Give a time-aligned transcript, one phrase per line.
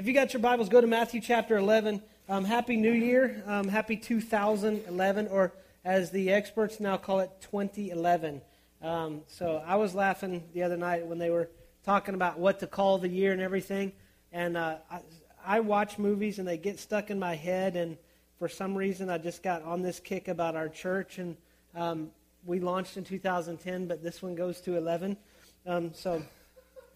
[0.00, 2.02] If you got your Bibles, go to Matthew chapter 11.
[2.26, 3.44] Um, happy New Year.
[3.46, 5.52] Um, happy 2011, or
[5.84, 8.40] as the experts now call it, 2011.
[8.80, 11.50] Um, so I was laughing the other night when they were
[11.84, 13.92] talking about what to call the year and everything.
[14.32, 15.00] And uh, I,
[15.44, 17.76] I watch movies and they get stuck in my head.
[17.76, 17.98] And
[18.38, 21.18] for some reason, I just got on this kick about our church.
[21.18, 21.36] And
[21.74, 22.10] um,
[22.46, 25.18] we launched in 2010, but this one goes to 11.
[25.66, 26.22] Um, so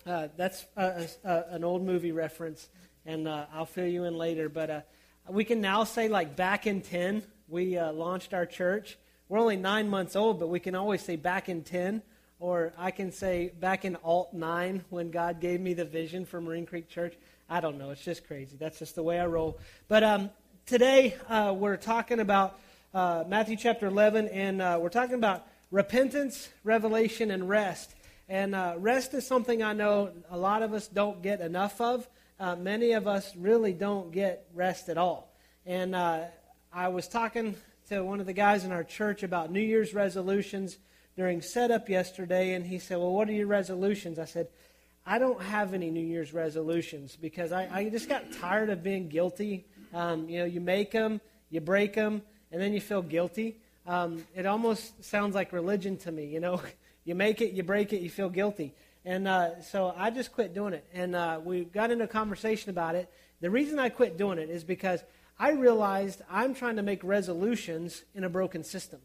[0.07, 2.69] uh, that's a, a, an old movie reference,
[3.07, 4.49] and uh, I'll fill you in later.
[4.49, 4.81] But uh,
[5.29, 8.99] we can now say, like, back in 10, we uh, launched our church.
[9.29, 12.03] We're only nine months old, but we can always say back in 10.
[12.41, 16.41] Or I can say back in alt 9 when God gave me the vision for
[16.41, 17.15] Marine Creek Church.
[17.49, 17.91] I don't know.
[17.91, 18.57] It's just crazy.
[18.59, 19.59] That's just the way I roll.
[19.89, 20.31] But um,
[20.67, 22.59] today uh, we're talking about
[22.93, 27.95] uh, Matthew chapter 11, and we're talking about repentance, revelation, and rest.
[28.29, 32.09] And uh, rest is something I know a lot of us don't get enough of.
[32.45, 35.35] Uh, many of us really don't get rest at all.
[35.65, 36.25] And uh,
[36.71, 37.57] I was talking
[37.89, 40.77] to one of the guys in our church about New Year's resolutions
[41.17, 44.19] during setup yesterday, and he said, Well, what are your resolutions?
[44.19, 44.49] I said,
[45.07, 49.09] I don't have any New Year's resolutions because I, I just got tired of being
[49.09, 49.65] guilty.
[49.95, 52.21] Um, you know, you make them, you break them,
[52.53, 53.57] and then you feel guilty.
[53.87, 56.61] Um, it almost sounds like religion to me, you know.
[57.07, 58.73] You make it, you break it, you feel guilty.
[59.05, 60.87] And uh, so I just quit doing it.
[60.93, 63.11] And uh, we got into a conversation about it.
[63.41, 65.03] The reason I quit doing it is because
[65.39, 69.01] I realized I'm trying to make resolutions in a broken system.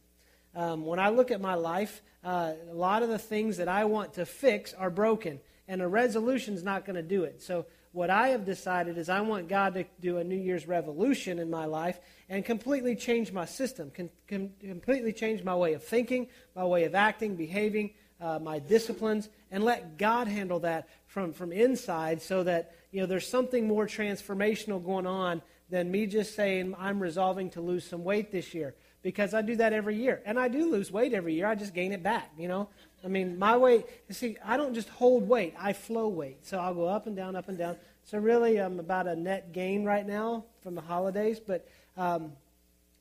[0.56, 3.86] Um, when I look at my life, uh, a lot of the things that I
[3.86, 7.42] want to fix are broken, and a resolution is not going to do it.
[7.42, 11.40] So, what I have decided is I want God to do a New Year's revolution
[11.40, 15.84] in my life and completely change my system, com- com- completely change my way of
[15.84, 21.34] thinking, my way of acting, behaving, uh, my disciplines, and let God handle that from,
[21.34, 26.36] from inside so that you know there's something more transformational going on than me just
[26.36, 30.22] saying I'm resolving to lose some weight this year because I do that every year.
[30.26, 31.46] And I do lose weight every year.
[31.46, 32.70] I just gain it back, you know.
[33.04, 36.46] I mean, my weight, see, I don't just hold weight, I flow weight.
[36.46, 37.78] So I'll go up and down, up and down.
[38.04, 41.40] So really, I'm about a net gain right now from the holidays.
[41.40, 42.34] But um,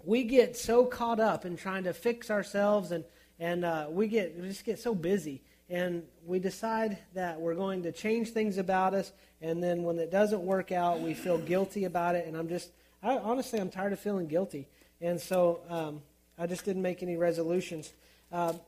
[0.05, 3.05] we get so caught up in trying to fix ourselves, and
[3.41, 7.83] and uh, we get we just get so busy, and we decide that we're going
[7.83, 11.85] to change things about us, and then when it doesn't work out, we feel guilty
[11.85, 12.27] about it.
[12.27, 12.71] And I'm just,
[13.03, 14.67] I, honestly, I'm tired of feeling guilty,
[15.01, 16.03] and so um,
[16.39, 17.93] I just didn't make any resolutions.
[18.33, 18.61] Um,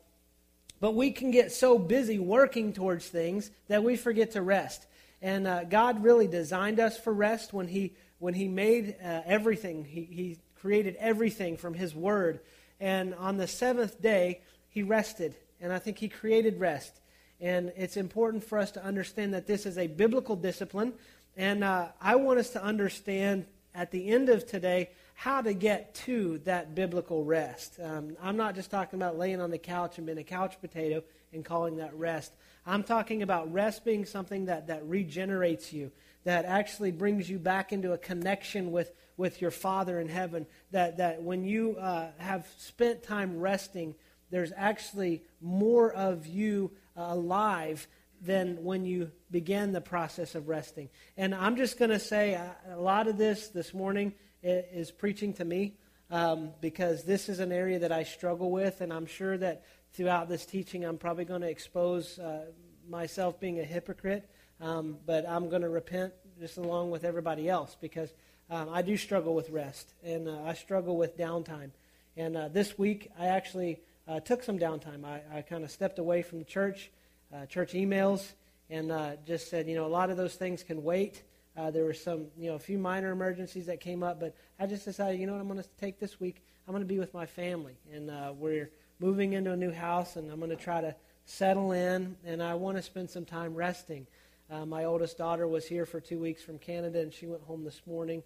[0.81, 4.87] but we can get so busy working towards things that we forget to rest.
[5.23, 9.85] And uh, God really designed us for rest when He when He made uh, everything.
[9.85, 12.41] He, he created everything from His Word.
[12.81, 14.41] And on the seventh day,
[14.71, 15.35] He rested.
[15.61, 17.01] And I think He created rest.
[17.41, 20.93] And it's important for us to understand that this is a biblical discipline.
[21.37, 25.95] And uh, I want us to understand at the end of today how to get
[25.95, 27.79] to that biblical rest.
[27.83, 31.03] Um, I'm not just talking about laying on the couch and being a couch potato
[31.33, 32.33] and calling that rest.
[32.67, 35.93] I'm talking about rest being something that, that regenerates you,
[36.25, 40.47] that actually brings you back into a connection with, with your Father in heaven.
[40.73, 43.95] That, that when you uh, have spent time resting,
[44.31, 47.87] there's actually more of you uh, alive
[48.23, 50.89] than when you began the process of resting.
[51.17, 55.33] And I'm just going to say uh, a lot of this this morning is preaching
[55.35, 55.75] to me
[56.11, 60.29] um, because this is an area that I struggle with, and I'm sure that throughout
[60.29, 62.47] this teaching I'm probably going to expose uh,
[62.89, 64.29] myself being a hypocrite,
[64.61, 68.13] um, but I'm going to repent just along with everybody else because
[68.51, 71.71] um, I do struggle with rest and uh, I struggle with downtime.
[72.17, 73.81] And uh, this week I actually
[74.11, 75.05] uh, took some downtime.
[75.05, 76.91] I, I kind of stepped away from church,
[77.33, 78.33] uh, church emails,
[78.69, 81.23] and uh, just said, you know, a lot of those things can wait.
[81.57, 84.67] Uh, there were some, you know, a few minor emergencies that came up, but I
[84.67, 86.43] just decided, you know what, I'm going to take this week.
[86.67, 90.17] I'm going to be with my family, and uh, we're moving into a new house,
[90.17, 90.95] and I'm going to try to
[91.25, 94.09] settle in, and I want to spend some time resting.
[94.51, 97.63] Uh, my oldest daughter was here for two weeks from Canada, and she went home
[97.63, 98.25] this morning.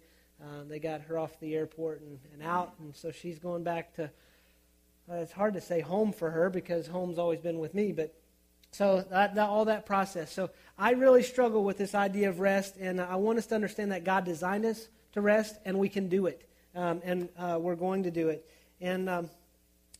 [0.67, 4.09] They got her off the airport and, and out, and so she's going back to.
[5.09, 8.15] Uh, it's hard to say home for her because home's always been with me, but
[8.71, 10.33] so that, that, all that process.
[10.33, 13.91] So I really struggle with this idea of rest, and I want us to understand
[13.91, 17.75] that God designed us to rest, and we can do it, um, and uh, we're
[17.75, 18.49] going to do it.
[18.81, 19.29] And um,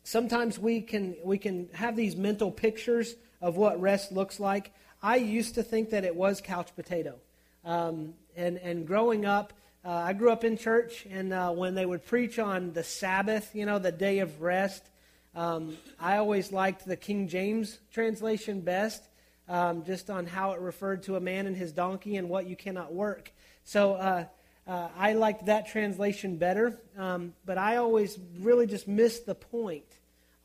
[0.03, 4.73] sometimes we can we can have these mental pictures of what rest looks like.
[5.01, 7.15] I used to think that it was couch potato,
[7.63, 9.53] um, and and growing up.
[9.85, 13.51] Uh, I grew up in church, and uh, when they would preach on the Sabbath,
[13.53, 14.89] you know, the day of rest,
[15.35, 19.03] um, I always liked the King James translation best
[19.47, 22.55] um, just on how it referred to a man and his donkey and what you
[22.55, 23.31] cannot work.
[23.63, 24.25] So uh,
[24.67, 29.85] uh, I liked that translation better, um, but I always really just missed the point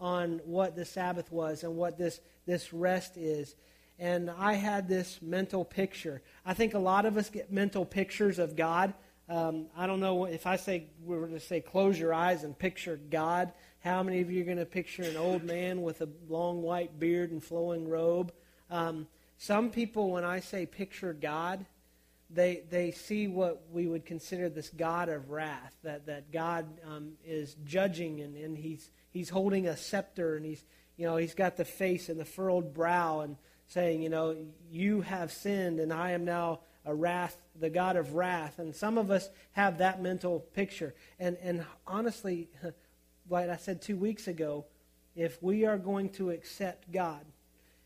[0.01, 3.55] on what the Sabbath was and what this, this rest is.
[3.99, 6.23] And I had this mental picture.
[6.45, 8.95] I think a lot of us get mental pictures of God.
[9.29, 12.59] Um, I don't know if I say we were to say close your eyes and
[12.59, 13.53] picture God.
[13.81, 17.00] How many of you are going to picture an old man with a long white
[17.00, 18.32] beard and flowing robe?
[18.71, 19.06] Um,
[19.38, 21.65] some people, when I say picture God,
[22.29, 25.75] they they see what we would consider this God of wrath.
[25.82, 30.62] That that God um, is judging and, and he's he's holding a scepter and he's
[30.97, 33.37] you know he's got the face and the furrowed brow and
[33.67, 34.37] saying you know
[34.71, 38.59] you have sinned and I am now a wrath the God of wrath.
[38.59, 40.94] And some of us have that mental picture.
[41.19, 42.49] And and honestly,
[43.31, 44.67] like I said two weeks ago,
[45.17, 47.25] if we are going to accept God,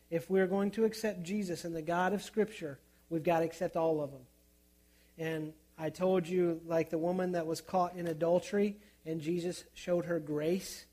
[0.09, 3.75] if we're going to accept Jesus and the God of Scripture, we've got to accept
[3.75, 4.21] all of them.
[5.17, 10.05] And I told you, like the woman that was caught in adultery, and Jesus showed
[10.05, 10.85] her grace,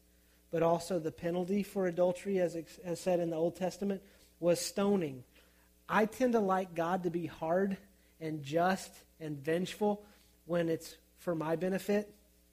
[0.51, 4.03] but also the penalty for adultery, as, as said in the Old Testament,
[4.39, 5.25] was stoning.
[5.89, 7.77] I tend to like God to be hard
[8.21, 8.91] and just
[9.21, 10.05] and vengeful
[10.47, 12.13] when it's for my benefit.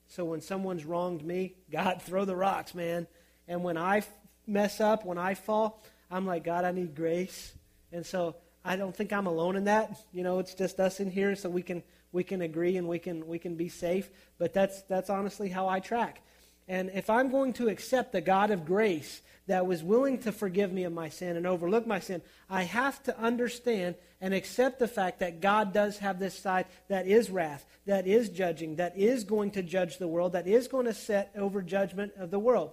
[0.10, 3.08] So when someone's wronged me, God, throw the rocks, man.
[3.48, 4.04] And when I
[4.46, 7.54] mess up, when I fall, I'm like, God, I need grace.
[7.92, 8.36] And so
[8.66, 9.98] I don't think I'm alone in that.
[10.12, 13.00] You know, it's just us in here, so we can we can agree and we
[13.00, 14.10] can we can be safe.
[14.38, 16.22] But that's that's honestly how I track.
[16.70, 20.72] And if I'm going to accept the God of grace that was willing to forgive
[20.72, 24.88] me of my sin and overlook my sin, I have to understand and accept the
[24.88, 29.24] fact that God does have this side that is wrath, that is judging, that is
[29.24, 32.72] going to judge the world, that is going to set over judgment of the world.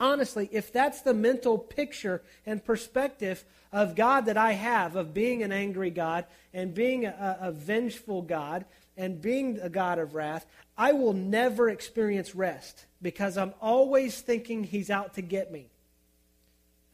[0.00, 5.42] Honestly, if that's the mental picture and perspective of God that I have, of being
[5.42, 8.64] an angry God and being a, a, vengeful God
[8.96, 10.46] and being a God of wrath,
[10.76, 15.68] I will never experience rest because I'm always thinking He's out to get me.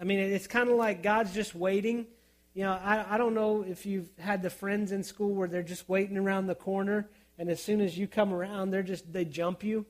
[0.00, 2.06] I mean, it's kind of like God's just waiting.
[2.54, 5.62] You know, I, I don't know if you've had the friends in school where they're
[5.62, 7.08] just waiting around the corner,
[7.38, 9.87] and as soon as you come around, they're just, they jump you.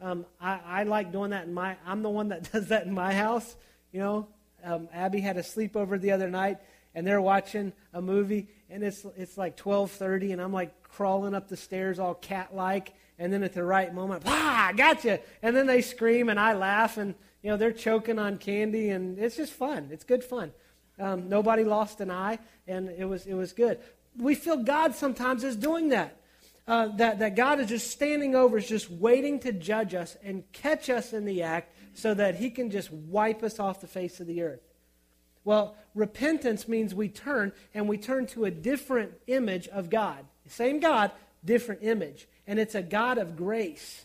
[0.00, 1.76] Um, I, I like doing that in my.
[1.86, 3.54] I'm the one that does that in my house.
[3.92, 4.28] You know,
[4.64, 6.58] um, Abby had a sleepover the other night,
[6.94, 11.48] and they're watching a movie, and it's it's like 12:30, and I'm like crawling up
[11.48, 15.20] the stairs all cat-like, and then at the right moment, ah, gotcha!
[15.42, 19.18] And then they scream, and I laugh, and you know they're choking on candy, and
[19.18, 19.88] it's just fun.
[19.90, 20.52] It's good fun.
[20.98, 23.78] Um, nobody lost an eye, and it was it was good.
[24.16, 26.20] We feel God sometimes is doing that
[26.70, 30.44] uh, that, that God is just standing over, is just waiting to judge us and
[30.52, 34.20] catch us in the act so that he can just wipe us off the face
[34.20, 34.60] of the earth.
[35.44, 40.24] Well, repentance means we turn and we turn to a different image of God.
[40.46, 41.12] Same God,
[41.44, 42.26] different image.
[42.46, 44.04] And it's a God of grace.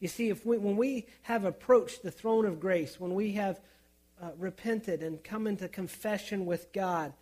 [0.00, 3.60] You see, if we, when we have approached the throne of grace, when we have
[4.22, 7.12] uh, repented and come into confession with God,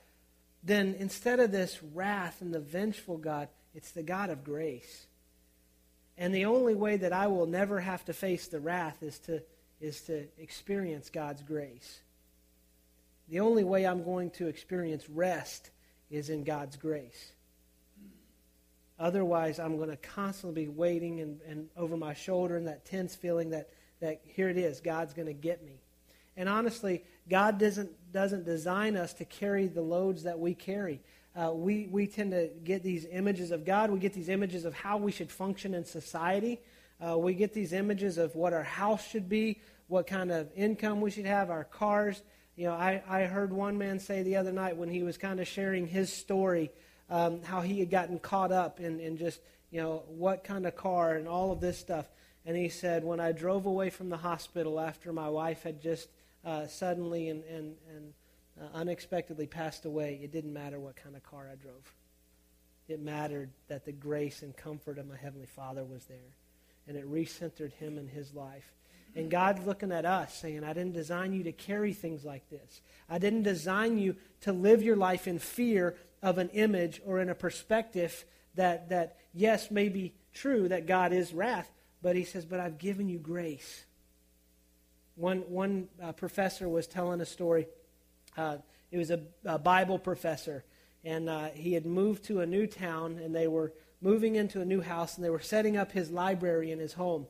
[0.63, 5.07] then instead of this wrath and the vengeful God, it's the God of grace.
[6.19, 9.43] And the only way that I will never have to face the wrath is to,
[9.81, 12.01] is to experience God's grace.
[13.29, 15.71] The only way I'm going to experience rest
[16.11, 17.33] is in God's grace.
[18.99, 23.15] Otherwise, I'm going to constantly be waiting and, and over my shoulder and that tense
[23.15, 23.69] feeling that,
[24.01, 25.81] that here it is, God's going to get me.
[26.37, 31.01] And honestly, God doesn't, doesn't design us to carry the loads that we carry
[31.37, 33.91] uh, we, we tend to get these images of God.
[33.91, 36.61] We get these images of how we should function in society.
[37.05, 41.03] Uh, we get these images of what our house should be, what kind of income
[41.03, 42.23] we should have, our cars.
[42.57, 45.41] You know, I, I heard one man say the other night when he was kind
[45.41, 46.71] of sharing his story,
[47.11, 50.75] um, how he had gotten caught up in, in just, you know, what kind of
[50.75, 52.07] car and all of this stuff.
[52.47, 56.09] And he said, when I drove away from the hospital after my wife had just
[56.47, 58.15] uh, suddenly and, and, and
[58.59, 61.93] uh, unexpectedly passed away, it didn't matter what kind of car I drove.
[62.89, 66.37] It mattered that the grace and comfort of my Heavenly Father was there.
[66.89, 68.73] And it recentered him in his life.
[69.17, 72.83] And God's looking at us saying, I didn't design you to carry things like this.
[73.09, 77.31] I didn't design you to live your life in fear of an image or in
[77.31, 81.71] a perspective that, that yes, may be true that God is wrath,
[82.03, 83.87] but he says, but I've given you grace.
[85.15, 87.67] One, one uh, professor was telling a story
[88.37, 88.59] uh,
[88.91, 90.63] it was a, a, Bible professor,
[91.05, 94.65] and uh, he had moved to a new town, and they were moving into a
[94.65, 97.27] new house, and they were setting up his library in his home.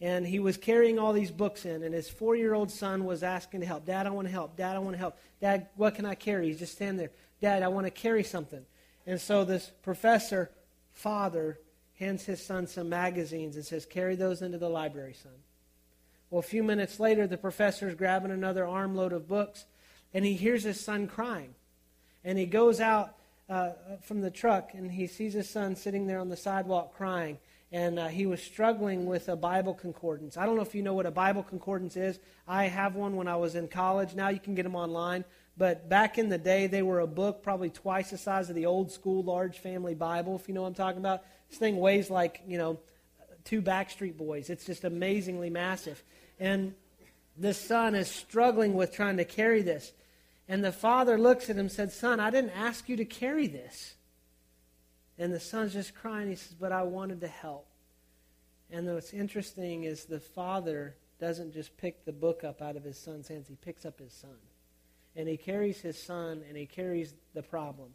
[0.00, 3.22] And he was carrying all these books in, and his four year old son was
[3.22, 3.86] asking to help.
[3.86, 4.56] Dad, I want to help.
[4.56, 5.16] Dad, I want to help.
[5.40, 6.48] Dad, what can I carry?
[6.48, 7.10] He's just standing there.
[7.40, 8.64] Dad, I want to carry something.
[9.06, 10.50] And so this professor,
[10.92, 11.58] father,
[11.98, 15.32] hands his son some magazines and says, Carry those into the library, son.
[16.30, 19.66] Well, a few minutes later, the professor is grabbing another armload of books,
[20.12, 21.54] and he hears his son crying.
[22.24, 23.14] And he goes out
[23.48, 23.70] uh,
[24.02, 27.38] from the truck, and he sees his son sitting there on the sidewalk crying.
[27.74, 30.36] And uh, he was struggling with a Bible concordance.
[30.36, 32.20] I don't know if you know what a Bible concordance is.
[32.46, 34.14] I have one when I was in college.
[34.14, 35.24] Now you can get them online.
[35.56, 38.66] But back in the day, they were a book probably twice the size of the
[38.66, 41.24] old school large family Bible, if you know what I'm talking about.
[41.50, 42.78] This thing weighs like, you know,
[43.42, 44.50] two Backstreet Boys.
[44.50, 46.00] It's just amazingly massive.
[46.38, 46.74] And
[47.36, 49.92] this son is struggling with trying to carry this.
[50.46, 53.48] And the father looks at him and said, Son, I didn't ask you to carry
[53.48, 53.94] this.
[55.18, 56.28] And the son's just crying.
[56.28, 57.66] He says, But I wanted to help.
[58.70, 62.98] And what's interesting is the father doesn't just pick the book up out of his
[62.98, 64.36] son's hands, he picks up his son
[65.16, 67.90] and he carries his son and he carries the problem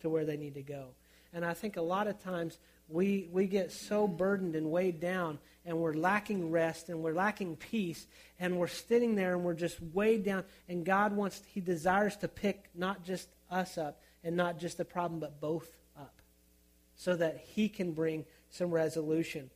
[0.00, 0.88] to where they need to go.
[1.32, 5.38] And I think a lot of times we, we get so burdened and weighed down
[5.66, 8.06] and we're lacking rest and we're lacking peace
[8.40, 10.44] and we're sitting there and we're just weighed down.
[10.68, 14.84] And God wants, He desires to pick not just us up and not just the
[14.84, 15.70] problem, but both
[16.98, 19.50] so that He can bring some resolution.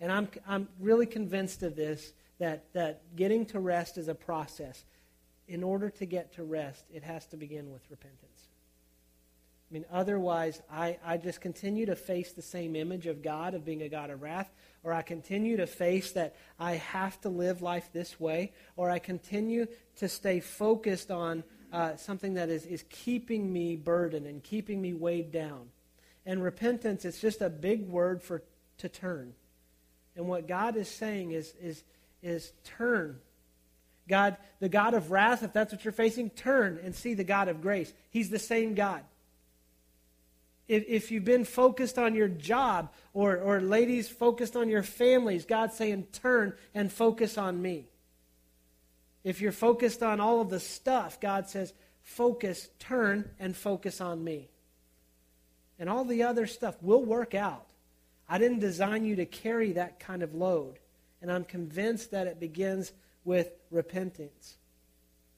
[0.00, 4.84] And I'm, I'm really convinced of this that, that getting to rest is a process
[5.46, 8.48] in order to get to rest, it has to begin with repentance.
[9.70, 13.64] I mean, otherwise, I, I just continue to face the same image of God, of
[13.64, 14.50] being a God of wrath,
[14.82, 18.98] or I continue to face that I have to live life this way, or I
[18.98, 24.80] continue to stay focused on uh, something that is, is keeping me burdened and keeping
[24.80, 25.70] me weighed down.
[26.26, 28.42] And repentance, it's just a big word for
[28.78, 29.34] to turn.
[30.16, 31.82] And what God is saying is, is,
[32.22, 33.18] is turn
[34.08, 37.48] God, the God of wrath, if that's what you're facing, turn and see the God
[37.48, 37.92] of grace.
[38.10, 39.02] He's the same God.
[40.68, 45.44] If, if you've been focused on your job, or, or ladies focused on your families,
[45.44, 47.86] God's saying, turn and focus on me.
[49.24, 54.22] If you're focused on all of the stuff, God says, focus, turn, and focus on
[54.22, 54.48] me.
[55.78, 57.66] And all the other stuff will work out.
[58.28, 60.78] I didn't design you to carry that kind of load.
[61.20, 62.92] And I'm convinced that it begins
[63.24, 64.56] with repentance.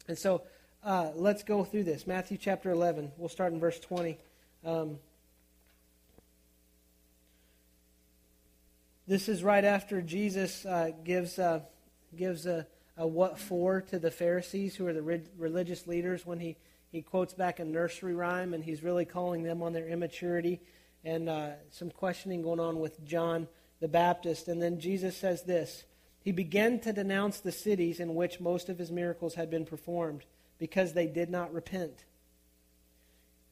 [0.09, 0.43] And so
[0.85, 2.07] uh, let's go through this.
[2.07, 3.13] Matthew chapter 11.
[3.17, 4.19] We'll start in verse 20.
[4.65, 4.99] Um,
[9.07, 11.61] this is right after Jesus uh, gives, uh,
[12.17, 12.67] gives a,
[12.97, 16.57] a, what for to the Pharisees, who are the re- religious leaders, when he,
[16.97, 20.63] he quotes back a nursery rhyme, and he's really calling them on their immaturity
[21.05, 23.49] and uh, some questioning going on with John
[23.81, 24.49] the Baptist.
[24.49, 25.85] And then Jesus says this
[26.25, 30.25] he began to denounce the cities in which most of his miracles had been performed
[30.59, 32.07] because they did not repent.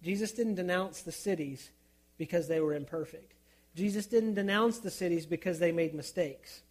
[0.02, 1.70] Jesus didn't denounce the cities
[2.16, 3.34] because they were imperfect.
[3.76, 6.62] Jesus didn't denounce the cities because they made mistakes.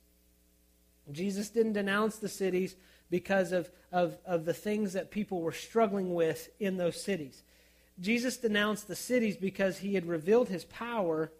[1.11, 2.75] Jesus didn't denounce the cities
[3.13, 7.43] because of, of, of the things that people were struggling with in those cities.
[7.99, 11.31] Jesus denounced the cities because he had revealed his power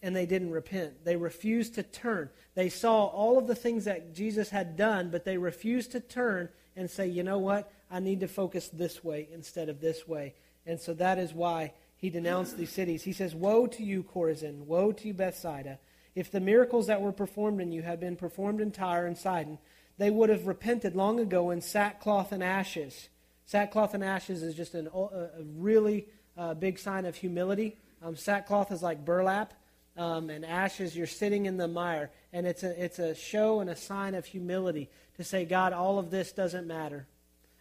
[0.00, 1.04] and they didn't repent.
[1.04, 2.30] They refused to turn.
[2.54, 6.48] They saw all of the things that Jesus had done, but they refused to turn
[6.74, 7.70] and say, you know what?
[7.90, 10.32] I need to focus this way instead of this way.
[10.64, 13.02] And so that is why he denounced these cities.
[13.02, 14.64] He says, Woe to you, Chorazin!
[14.64, 15.78] Woe to you, Bethsaida!
[16.14, 19.58] If the miracles that were performed in you had been performed in Tyre and Sidon,
[20.00, 23.10] they would have repented long ago in sackcloth and ashes.
[23.44, 25.28] Sackcloth and ashes is just an, a,
[25.58, 26.06] really
[26.38, 27.76] uh, big sign of humility.
[28.02, 29.52] Um, sackcloth is like burlap
[29.98, 32.10] um, and ashes, you're sitting in the mire.
[32.32, 34.88] And it's a, it's a show and a sign of humility
[35.18, 37.06] to say, God, all of this doesn't matter.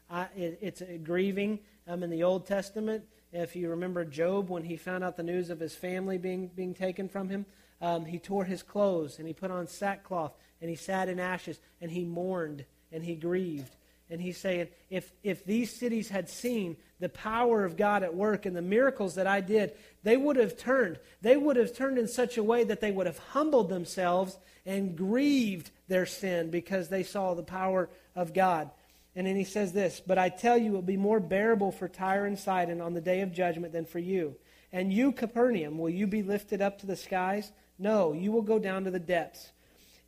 [0.10, 3.04] I, it, it's grieving um, in the Old Testament.
[3.34, 6.74] If you remember Job, when he found out the news of his family being, being
[6.74, 7.46] taken from him,
[7.82, 10.32] um, he tore his clothes and he put on sackcloth
[10.62, 13.76] and he sat in ashes and he mourned and he grieved.
[14.10, 18.46] And he's saying, if, if these cities had seen the power of God at work
[18.46, 19.74] and the miracles that I did,
[20.04, 20.98] they would have turned.
[21.22, 24.98] They would have turned in such a way that they would have humbled themselves and
[24.98, 28.72] grieved their sin because they saw the power of God.
[29.16, 31.88] And then he says this But I tell you, it will be more bearable for
[31.88, 34.36] Tyre and Sidon on the day of judgment than for you.
[34.72, 37.52] And you, Capernaum, will you be lifted up to the skies?
[37.78, 39.52] No, you will go down to the depths.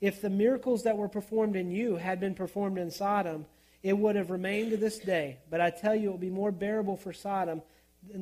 [0.01, 3.45] If the miracles that were performed in you had been performed in Sodom,
[3.83, 5.37] it would have remained to this day.
[5.49, 7.61] But I tell you, it will be more bearable for Sodom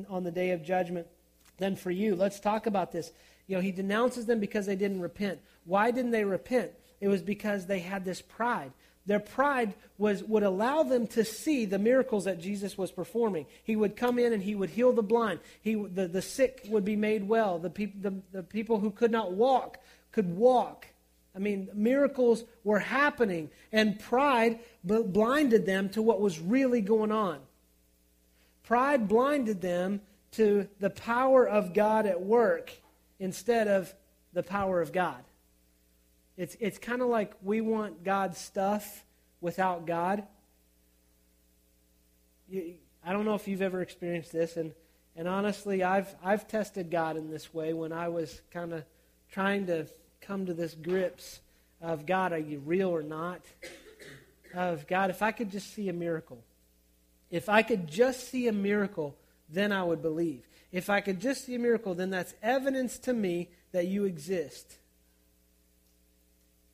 [0.08, 1.06] on the day of judgment
[1.58, 2.14] than for you.
[2.14, 3.10] Let's talk about this.
[3.46, 5.40] You know, he denounces them because they didn't repent.
[5.64, 6.70] Why didn't they repent?
[7.00, 8.72] It was because they had this pride.
[9.06, 13.46] Their pride was, would allow them to see the miracles that Jesus was performing.
[13.64, 15.40] He would come in and he would heal the blind.
[15.62, 17.58] He, the, the sick would be made well.
[17.58, 19.78] The, peop, the, the people who could not walk
[20.12, 20.86] could walk.
[21.34, 27.38] I mean, miracles were happening, and pride blinded them to what was really going on.
[28.64, 30.00] Pride blinded them
[30.32, 32.72] to the power of God at work
[33.18, 33.94] instead of
[34.32, 35.22] the power of God.
[36.36, 39.04] It's, it's kind of like we want God's stuff
[39.40, 40.24] without God.
[42.48, 44.72] You, I don't know if you've ever experienced this, and,
[45.16, 48.84] and honestly, I've, I've tested God in this way when I was kind of
[49.30, 49.86] trying to
[50.20, 51.40] come to this grips
[51.80, 53.40] of God, are you real or not?
[54.54, 56.42] Of God, if I could just see a miracle.
[57.30, 59.16] If I could just see a miracle,
[59.48, 60.46] then I would believe.
[60.72, 64.78] If I could just see a miracle, then that's evidence to me that you exist.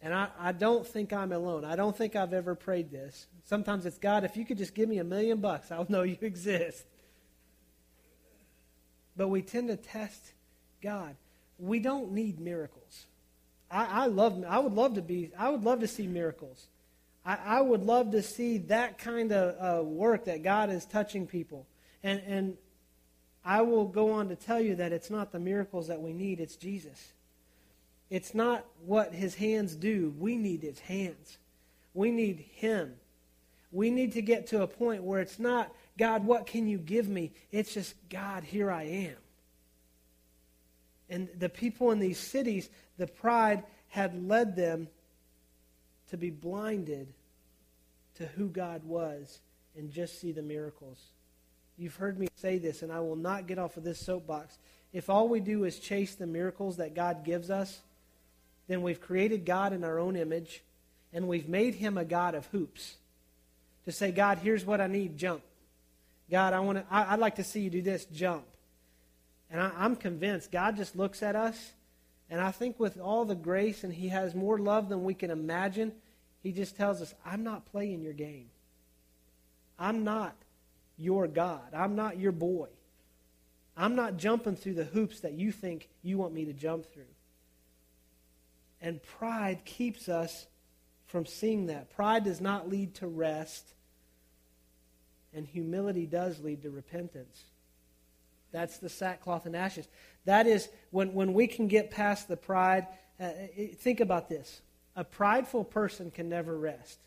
[0.02, 1.64] And I, I don't think I'm alone.
[1.64, 3.26] I don't think I've ever prayed this.
[3.44, 6.18] Sometimes it's God, if you could just give me a million bucks, I'll know you
[6.20, 6.84] exist.
[9.16, 10.32] But we tend to test
[10.82, 11.16] God.
[11.58, 13.06] We don't need miracles.
[13.70, 14.44] I, I love.
[14.48, 15.32] I would love to be.
[15.38, 16.68] I would love to see miracles.
[17.24, 21.26] I, I would love to see that kind of uh, work that God is touching
[21.26, 21.66] people.
[22.02, 22.56] And and
[23.44, 26.40] I will go on to tell you that it's not the miracles that we need.
[26.40, 27.12] It's Jesus.
[28.10, 30.14] It's not what his hands do.
[30.18, 31.38] We need his hands.
[31.94, 32.94] We need him.
[33.72, 37.08] We need to get to a point where it's not, God, what can you give
[37.08, 37.32] me?
[37.50, 39.16] It's just, God, here I am.
[41.08, 44.88] And the people in these cities, the pride had led them
[46.10, 47.12] to be blinded
[48.16, 49.40] to who God was
[49.76, 50.98] and just see the miracles.
[51.76, 54.58] You've heard me say this, and I will not get off of this soapbox.
[54.92, 57.80] If all we do is chase the miracles that God gives us,
[58.66, 60.62] then we've created God in our own image,
[61.12, 62.96] and we've made him a God of hoops.
[63.84, 65.42] To say, God, here's what I need, jump.
[66.30, 68.44] God, I want to, I, would like to see you do this, jump.
[69.50, 71.72] And I, I'm convinced God just looks at us,
[72.28, 75.30] and I think with all the grace, and He has more love than we can
[75.30, 75.92] imagine,
[76.42, 78.50] He just tells us, I'm not playing your game.
[79.78, 80.34] I'm not
[80.98, 81.74] your God.
[81.74, 82.68] I'm not your boy.
[83.76, 87.04] I'm not jumping through the hoops that you think you want me to jump through.
[88.80, 90.46] And pride keeps us
[91.06, 91.94] from seeing that.
[91.94, 93.74] Pride does not lead to rest,
[95.34, 97.44] and humility does lead to repentance.
[98.56, 99.86] That's the sackcloth and ashes.
[100.24, 102.86] That is when, when we can get past the pride.
[103.20, 103.28] Uh,
[103.74, 104.62] think about this
[104.96, 106.98] a prideful person can never rest.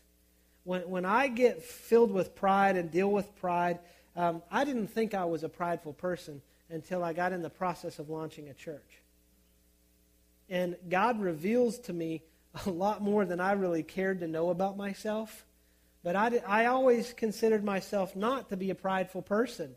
[0.62, 3.80] When, when I get filled with pride and deal with pride,
[4.14, 7.98] um, I didn't think I was a prideful person until I got in the process
[7.98, 9.02] of launching a church.
[10.48, 12.22] And God reveals to me
[12.64, 15.44] a lot more than I really cared to know about myself.
[16.04, 19.74] But I, I always considered myself not to be a prideful person.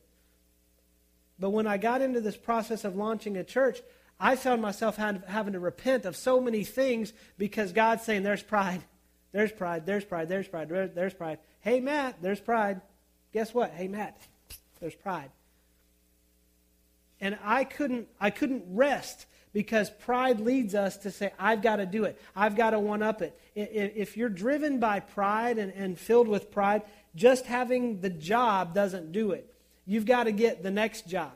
[1.39, 3.81] But when I got into this process of launching a church,
[4.19, 8.83] I found myself having to repent of so many things because God's saying, There's pride.
[9.31, 9.85] There's pride.
[9.85, 10.29] There's pride.
[10.29, 10.69] There's pride.
[10.69, 11.39] There's pride.
[11.61, 12.81] Hey, Matt, there's pride.
[13.33, 13.71] Guess what?
[13.71, 14.15] Hey, Matt,
[14.79, 15.31] there's pride.
[17.19, 21.85] And I couldn't, I couldn't rest because pride leads us to say, I've got to
[21.85, 22.19] do it.
[22.35, 23.39] I've got to one up it.
[23.55, 26.83] If you're driven by pride and, and filled with pride,
[27.15, 29.52] just having the job doesn't do it.
[29.85, 31.33] You've got to get the next job.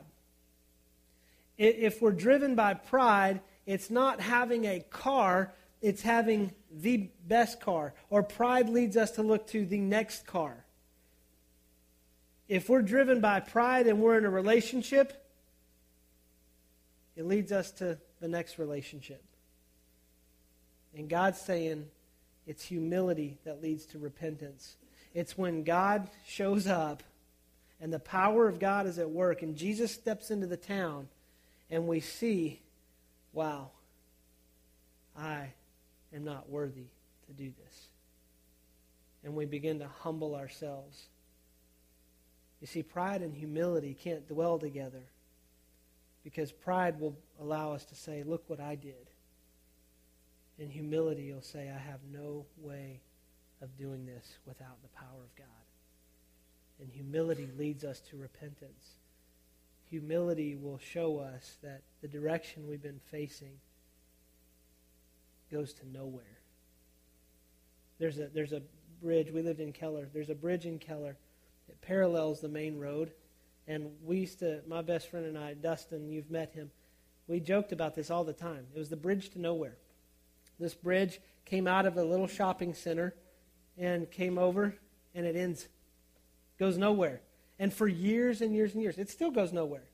[1.56, 7.94] If we're driven by pride, it's not having a car, it's having the best car.
[8.10, 10.64] Or pride leads us to look to the next car.
[12.48, 15.24] If we're driven by pride and we're in a relationship,
[17.16, 19.22] it leads us to the next relationship.
[20.96, 21.86] And God's saying
[22.46, 24.76] it's humility that leads to repentance.
[25.12, 27.02] It's when God shows up
[27.80, 31.08] and the power of God is at work, and Jesus steps into the town,
[31.70, 32.60] and we see,
[33.32, 33.70] wow,
[35.16, 35.52] I
[36.14, 36.86] am not worthy
[37.26, 37.86] to do this.
[39.24, 41.06] And we begin to humble ourselves.
[42.60, 45.02] You see, pride and humility can't dwell together.
[46.24, 49.10] Because pride will allow us to say, look what I did.
[50.58, 53.00] And humility will say, I have no way
[53.62, 55.46] of doing this without the power of God.
[56.80, 58.96] And humility leads us to repentance.
[59.90, 63.52] Humility will show us that the direction we've been facing
[65.50, 66.38] goes to nowhere.
[67.98, 68.62] There's a, there's a
[69.02, 69.30] bridge.
[69.32, 70.08] We lived in Keller.
[70.12, 71.16] There's a bridge in Keller
[71.66, 73.12] that parallels the main road.
[73.66, 76.70] And we used to, my best friend and I, Dustin, you've met him,
[77.26, 78.66] we joked about this all the time.
[78.74, 79.76] It was the bridge to nowhere.
[80.58, 83.14] This bridge came out of a little shopping center
[83.76, 84.74] and came over,
[85.14, 85.68] and it ends,
[86.58, 87.20] goes nowhere.
[87.58, 89.84] And for years and years and years, it still goes nowhere.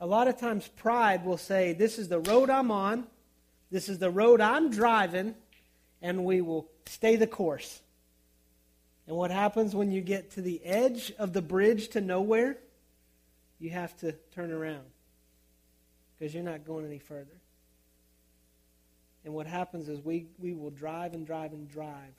[0.00, 3.06] A lot of times, pride will say, This is the road I'm on,
[3.70, 5.34] this is the road I'm driving,
[6.02, 7.80] and we will stay the course.
[9.06, 12.56] And what happens when you get to the edge of the bridge to nowhere?
[13.58, 14.84] You have to turn around
[16.18, 17.36] because you're not going any further.
[19.24, 22.14] And what happens is we, we will drive and drive and drive,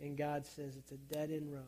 [0.00, 1.62] and God says it's a dead end road.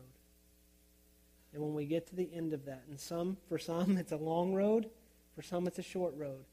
[1.57, 4.17] And when we get to the end of that, and some for some it's a
[4.17, 4.91] long road,
[5.33, 6.45] for some it's a short road.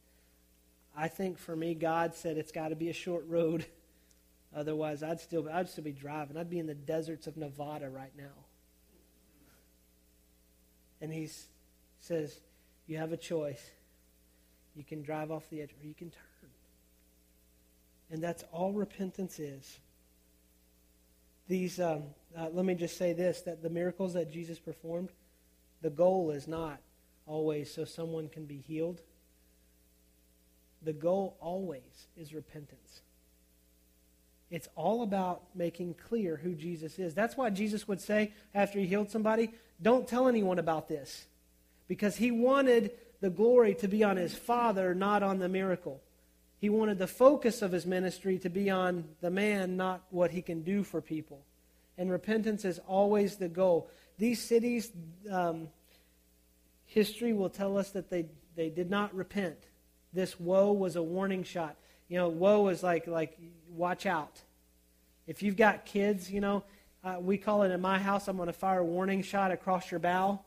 [0.97, 3.67] I think for me, God said it's got to be a short road.
[4.57, 6.39] Otherwise, I'd still I'd still be driving.
[6.39, 8.33] I'd be in the deserts of Nevada right now.
[11.03, 11.29] And He
[12.01, 12.41] says,
[12.87, 13.73] "You have a choice.
[14.75, 16.51] You can drive off the edge, or you can turn."
[18.11, 19.81] And that's all repentance is.
[21.49, 22.05] These, um,
[22.37, 25.11] uh, let me just say this that the miracles that Jesus performed,
[25.83, 26.79] the goal is not
[27.27, 29.01] always so someone can be healed.
[30.83, 33.01] The goal always is repentance.
[34.51, 37.15] It's all about making clear who Jesus is.
[37.15, 41.27] That's why Jesus would say after he healed somebody, don't tell anyone about this.
[41.89, 46.01] Because he wanted the glory to be on his Father, not on the miracle.
[46.65, 50.41] He wanted the focus of his ministry to be on the man, not what he
[50.41, 51.45] can do for people.
[51.99, 53.91] And repentance is always the goal.
[54.17, 54.91] These cities,
[55.31, 55.69] um,
[56.87, 58.25] history will tell us that they,
[58.57, 59.59] they did not repent.
[60.15, 61.77] This woe was a warning shot.
[62.09, 63.37] You know, woe is like, like
[63.69, 64.41] watch out.
[65.27, 66.65] If you've got kids, you know,
[67.05, 69.91] uh, we call it in my house, I'm going to fire a warning shot across
[69.91, 70.41] your bow.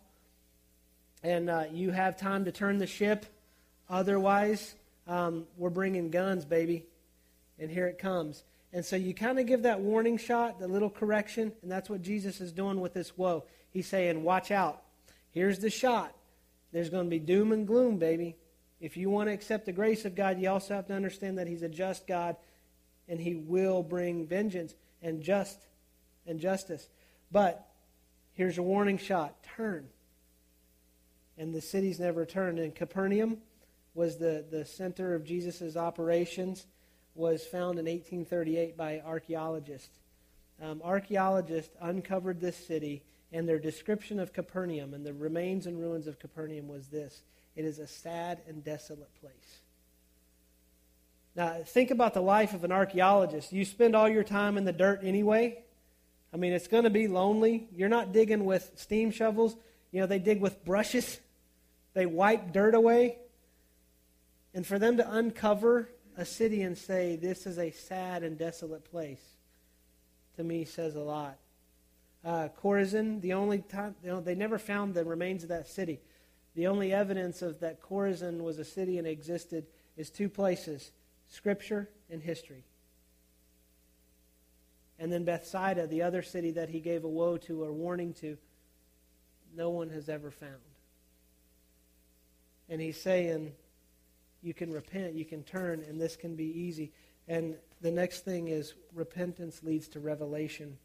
[1.21, 3.27] And uh, you have time to turn the ship.
[3.87, 4.73] Otherwise,
[5.07, 6.85] um, we're bringing guns, baby.
[7.59, 8.43] And here it comes.
[8.73, 12.01] And so you kind of give that warning shot, the little correction, and that's what
[12.01, 13.45] Jesus is doing with this woe.
[13.71, 14.83] He's saying, watch out.
[15.31, 16.13] Here's the shot.
[16.71, 18.35] There's going to be doom and gloom, baby.
[18.79, 21.47] If you want to accept the grace of God, you also have to understand that
[21.47, 22.35] He's a just God
[23.07, 25.57] and He will bring vengeance and just
[26.25, 26.89] and justice.
[27.31, 27.67] But
[28.33, 29.35] here's a warning shot.
[29.55, 29.87] Turn.
[31.37, 32.59] And the cities never turned.
[32.59, 33.37] In Capernaum,
[33.97, 36.67] was the, the center of Jesus' operations,
[37.15, 39.97] was found in 1838 by archaeologists.
[40.61, 43.01] Um, archaeologists uncovered this city,
[43.33, 47.23] and their description of Capernaum and the remains and ruins of Capernaum was this
[47.55, 49.61] it is a sad and desolate place.
[51.35, 53.51] Now, think about the life of an archaeologist.
[53.51, 55.63] You spend all your time in the dirt anyway.
[56.31, 57.67] I mean, it's going to be lonely.
[57.75, 59.55] You're not digging with steam shovels.
[59.91, 61.19] You know, they dig with brushes,
[61.95, 63.17] they wipe dirt away.
[64.57, 68.89] And for them to uncover a city and say, this is a sad and desolate
[68.89, 69.21] place,
[70.35, 71.37] to me says a lot.
[72.25, 75.99] Uh, Chorazin, the only time, you know, they never found the remains of that city.
[76.55, 80.91] The only evidence of that Chorazin was a city and existed is two places
[81.27, 82.63] Scripture and history.
[84.97, 88.39] And then Bethsaida, the other city that he gave a woe to or warning to,
[89.55, 90.53] no one has ever found.
[92.67, 93.51] And he's saying,
[94.41, 96.91] you can repent, you can turn, and this can be easy.
[97.27, 100.77] And the next thing is repentance leads to revelation.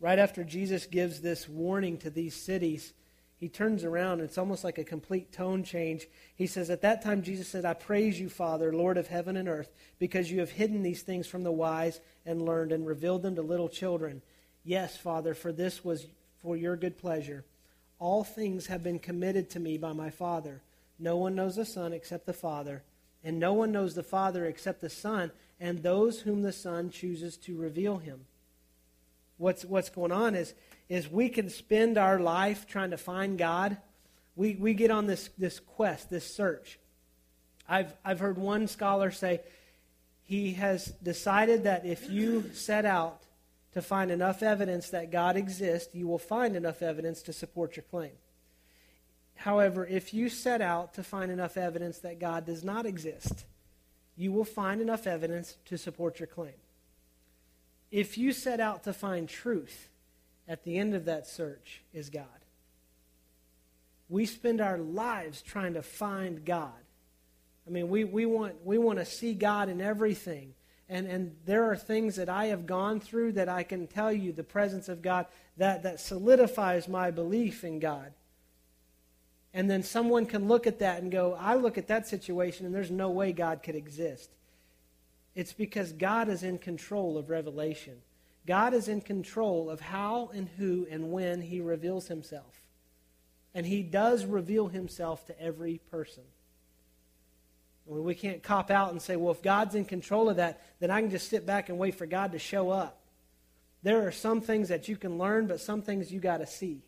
[0.00, 2.92] Right after Jesus gives this warning to these cities,
[3.36, 4.20] he turns around.
[4.20, 6.06] It's almost like a complete tone change.
[6.34, 9.48] He says, At that time, Jesus said, I praise you, Father, Lord of heaven and
[9.48, 13.34] earth, because you have hidden these things from the wise and learned and revealed them
[13.36, 14.22] to little children.
[14.64, 16.06] Yes, Father, for this was
[16.40, 17.44] for your good pleasure.
[17.98, 20.62] All things have been committed to me by my Father.
[20.98, 22.82] No one knows the Son except the Father,
[23.22, 27.36] and no one knows the Father except the Son, and those whom the Son chooses
[27.38, 28.26] to reveal him.
[29.36, 30.54] What's, what's going on is,
[30.88, 33.76] is we can spend our life trying to find God.
[34.36, 36.78] We, we get on this, this quest, this search.
[37.68, 39.40] I've, I've heard one scholar say
[40.22, 43.22] he has decided that if you set out
[43.72, 47.84] to find enough evidence that God exists, you will find enough evidence to support your
[47.90, 48.12] claim.
[49.36, 53.44] However, if you set out to find enough evidence that God does not exist,
[54.16, 56.54] you will find enough evidence to support your claim.
[57.90, 59.88] If you set out to find truth,
[60.46, 62.26] at the end of that search is God.
[64.08, 66.72] We spend our lives trying to find God.
[67.66, 70.54] I mean, we, we, want, we want to see God in everything.
[70.88, 74.32] And, and there are things that I have gone through that I can tell you
[74.32, 78.12] the presence of God that, that solidifies my belief in God.
[79.54, 82.74] And then someone can look at that and go, I look at that situation and
[82.74, 84.30] there's no way God could exist.
[85.36, 87.94] It's because God is in control of revelation.
[88.46, 92.62] God is in control of how and who and when he reveals himself.
[93.54, 96.24] And he does reveal himself to every person.
[97.86, 101.00] We can't cop out and say, well, if God's in control of that, then I
[101.00, 103.00] can just sit back and wait for God to show up.
[103.82, 106.82] There are some things that you can learn, but some things you got to see.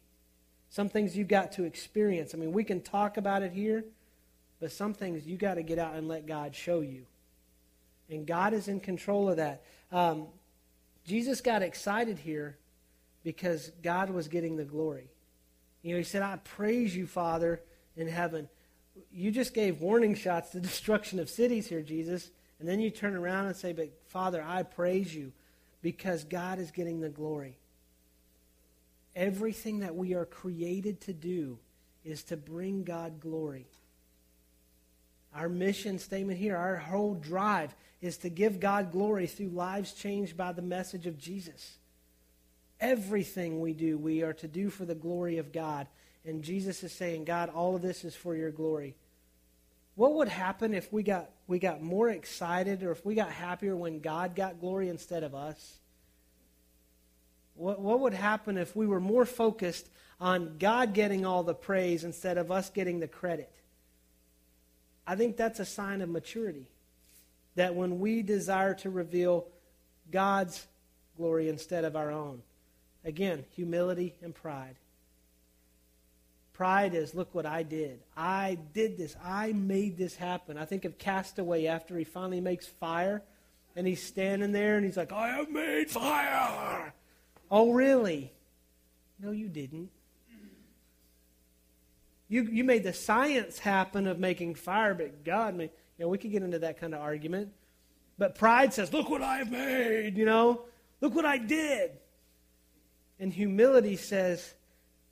[0.71, 2.35] Some things you've got to experience.
[2.35, 3.85] I mean, we can talk about it here,
[4.61, 7.07] but some things you got to get out and let God show you.
[8.11, 9.63] And God is in control of that.
[9.93, 10.27] Um,
[11.05, 12.57] Jesus got excited here
[13.25, 15.11] because God was getting the glory.
[15.83, 17.61] You know, he said, I praise you, Father,
[17.97, 18.49] in heaven.
[19.13, 22.31] You just gave warning shots to destruction of cities here, Jesus.
[22.59, 25.33] And then you turn around and say, But Father, I praise you
[25.83, 27.59] because God is getting the glory.
[29.17, 31.59] Everything that we are created to do
[32.05, 33.67] is to bring God glory.
[35.35, 40.37] Our mission statement here, our whole drive, is to give God glory through lives changed
[40.37, 41.79] by the message of Jesus.
[42.79, 45.87] Everything we do, we are to do for the glory of God.
[46.27, 48.97] And Jesus is saying, God, all of this is for your glory.
[49.95, 53.75] What would happen if we got, we got more excited or if we got happier
[53.75, 55.79] when God got glory instead of us?
[57.57, 59.89] What, what would happen if we were more focused
[60.21, 63.51] on God getting all the praise instead of us getting the credit?
[65.07, 66.67] I think that's a sign of maturity.
[67.55, 69.47] That when we desire to reveal
[70.11, 70.67] God's
[71.17, 72.43] glory instead of our own.
[73.05, 74.77] Again, humility and pride.
[76.53, 78.01] Pride is, look what I did.
[78.17, 79.15] I did this.
[79.23, 80.57] I made this happen.
[80.57, 83.23] I think of Castaway after he finally makes fire
[83.75, 86.95] and he's standing there and he's like, I have made fire.
[87.51, 88.33] Oh, really?
[89.19, 89.91] No, you didn't.
[92.29, 95.71] You, you made the science happen of making fire, but God made.
[95.97, 97.53] You know, we could get into that kind of argument.
[98.19, 100.63] But pride says, look what I've made, you know?
[101.01, 101.93] Look what I did.
[103.19, 104.55] And humility says,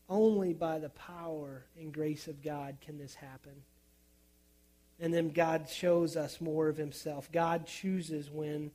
[0.08, 3.52] only by the power and grace of God can this happen.
[5.00, 7.30] And then God shows us more of himself.
[7.32, 8.70] God chooses when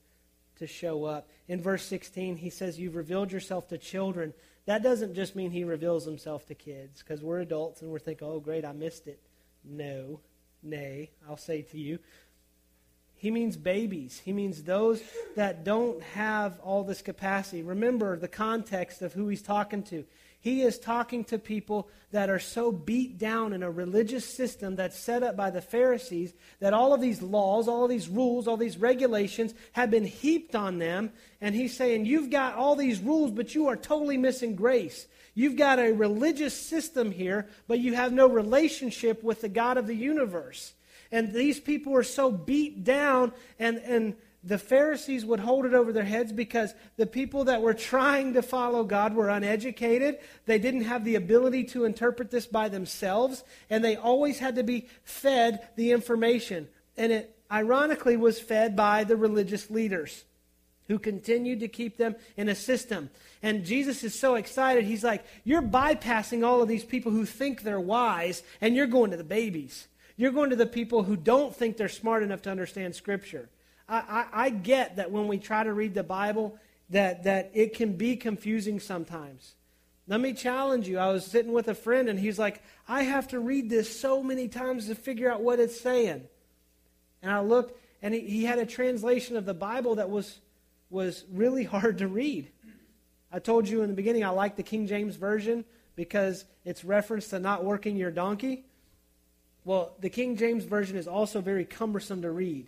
[0.59, 1.27] to show up.
[1.47, 4.33] In verse 16, he says, You've revealed yourself to children.
[4.65, 8.27] That doesn't just mean he reveals himself to kids, because we're adults and we're thinking,
[8.27, 9.19] Oh, great, I missed it.
[9.63, 10.19] No,
[10.63, 11.99] nay, I'll say to you.
[13.15, 14.21] He means babies.
[14.23, 15.01] He means those
[15.35, 17.63] that don't have all this capacity.
[17.63, 20.05] Remember the context of who he's talking to.
[20.41, 24.97] He is talking to people that are so beat down in a religious system that's
[24.97, 28.55] set up by the Pharisees that all of these laws, all of these rules, all
[28.55, 31.11] these regulations have been heaped on them.
[31.41, 35.07] And he's saying, You've got all these rules, but you are totally missing grace.
[35.35, 39.87] You've got a religious system here, but you have no relationship with the God of
[39.87, 40.73] the universe.
[41.11, 44.15] And these people are so beat down and, and
[44.49, 48.41] the Pharisees would hold it over their heads because the people that were trying to
[48.41, 50.17] follow God were uneducated.
[50.47, 54.63] They didn't have the ability to interpret this by themselves, and they always had to
[54.63, 56.67] be fed the information.
[56.97, 60.25] And it ironically was fed by the religious leaders
[60.87, 63.11] who continued to keep them in a system.
[63.43, 64.83] And Jesus is so excited.
[64.83, 69.11] He's like, You're bypassing all of these people who think they're wise, and you're going
[69.11, 69.87] to the babies.
[70.17, 73.47] You're going to the people who don't think they're smart enough to understand Scripture.
[73.89, 76.57] I, I, get that when we try to read the Bible,
[76.91, 79.55] that, that it can be confusing sometimes.
[80.07, 80.97] Let me challenge you.
[80.97, 84.23] I was sitting with a friend, and he's like, I have to read this so
[84.23, 86.27] many times to figure out what it's saying.
[87.21, 90.39] And I looked, and he, he had a translation of the Bible that was,
[90.89, 92.49] was really hard to read.
[93.31, 97.27] I told you in the beginning I like the King James Version because it's reference
[97.29, 98.65] to not working your donkey.
[99.65, 102.67] Well, the King James Version is also very cumbersome to read.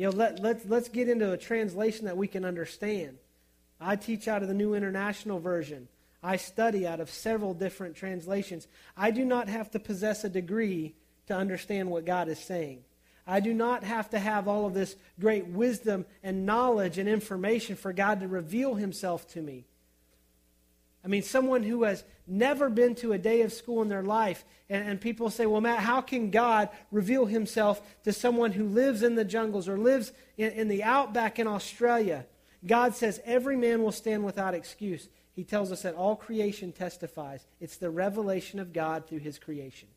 [0.00, 3.18] You know, let, let's, let's get into a translation that we can understand.
[3.78, 5.88] I teach out of the New International Version.
[6.22, 8.66] I study out of several different translations.
[8.96, 10.94] I do not have to possess a degree
[11.26, 12.82] to understand what God is saying.
[13.26, 17.76] I do not have to have all of this great wisdom and knowledge and information
[17.76, 19.66] for God to reveal himself to me.
[21.04, 24.44] I mean, someone who has never been to a day of school in their life,
[24.68, 29.02] and, and, people say, Well, Matt, how can God reveal himself to someone who lives
[29.02, 32.26] in the jungles or lives in, in the outback in Australia?
[32.66, 35.08] God says, Every man will stand without excuse.
[35.32, 37.46] He tells us that all creation testifies.
[37.60, 39.88] It's the revelation of God through his creation.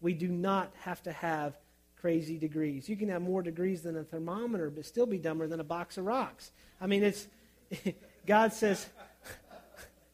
[0.00, 1.56] We do not have to have
[2.00, 2.88] crazy degrees.
[2.88, 5.98] You can have more degrees than a thermometer, but still be dumber than a box
[5.98, 6.50] of rocks.
[6.80, 7.28] I mean, it's
[8.26, 8.86] God says,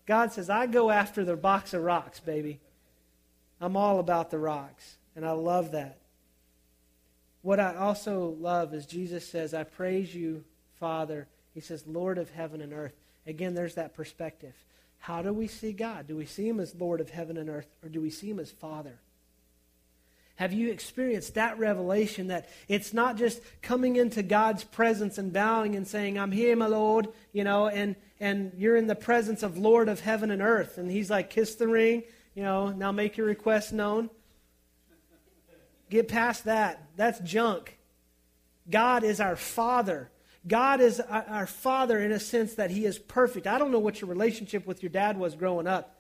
[0.07, 2.61] God says, I go after the box of rocks, baby.
[3.61, 5.99] I'm all about the rocks, and I love that.
[7.42, 10.45] What I also love is Jesus says, I praise you,
[10.79, 11.27] Father.
[11.55, 12.95] He says, Lord of heaven and earth.
[13.27, 14.55] Again, there's that perspective.
[14.99, 16.07] How do we see God?
[16.07, 18.40] Do we see him as Lord of heaven and earth, or do we see him
[18.40, 18.99] as Father?
[20.37, 25.75] Have you experienced that revelation that it's not just coming into God's presence and bowing
[25.75, 29.59] and saying, I'm here, my Lord, you know, and, and you're in the presence of
[29.59, 30.79] Lord of heaven and earth.
[30.79, 34.11] And he's like, kiss the ring, you know, now make your request known.
[35.91, 36.89] Get past that.
[36.97, 37.79] That's junk.
[38.69, 40.11] God is our Father.
[40.47, 43.47] God is our Father in a sense that He is perfect.
[43.47, 45.97] I don't know what your relationship with your dad was growing up.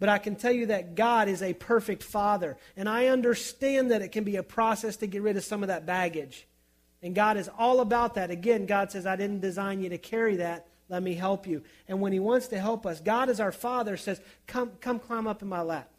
[0.00, 2.56] But I can tell you that God is a perfect father.
[2.76, 5.68] And I understand that it can be a process to get rid of some of
[5.68, 6.46] that baggage.
[7.02, 8.30] And God is all about that.
[8.30, 10.66] Again, God says, I didn't design you to carry that.
[10.88, 11.62] Let me help you.
[11.88, 15.26] And when He wants to help us, God as our Father says, Come, come climb
[15.26, 15.90] up in my lap.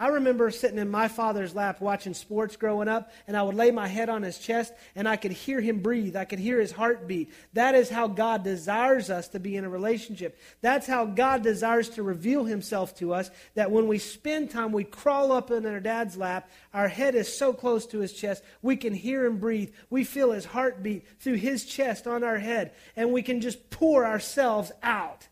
[0.00, 3.72] I remember sitting in my father's lap watching sports growing up, and I would lay
[3.72, 6.14] my head on his chest, and I could hear him breathe.
[6.14, 7.32] I could hear his heartbeat.
[7.54, 10.38] That is how God desires us to be in a relationship.
[10.60, 14.84] That's how God desires to reveal himself to us, that when we spend time, we
[14.84, 18.76] crawl up in our dad's lap, our head is so close to his chest, we
[18.76, 19.72] can hear him breathe.
[19.90, 24.06] We feel his heartbeat through his chest on our head, and we can just pour
[24.06, 25.26] ourselves out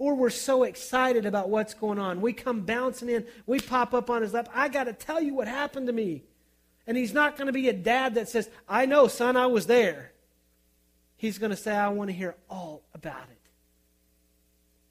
[0.00, 2.22] or we're so excited about what's going on.
[2.22, 4.48] We come bouncing in, we pop up on his lap.
[4.54, 6.24] I got to tell you what happened to me.
[6.86, 9.66] And he's not going to be a dad that says, I know, son, I was
[9.66, 10.12] there.
[11.18, 13.39] He's going to say, I want to hear all about it.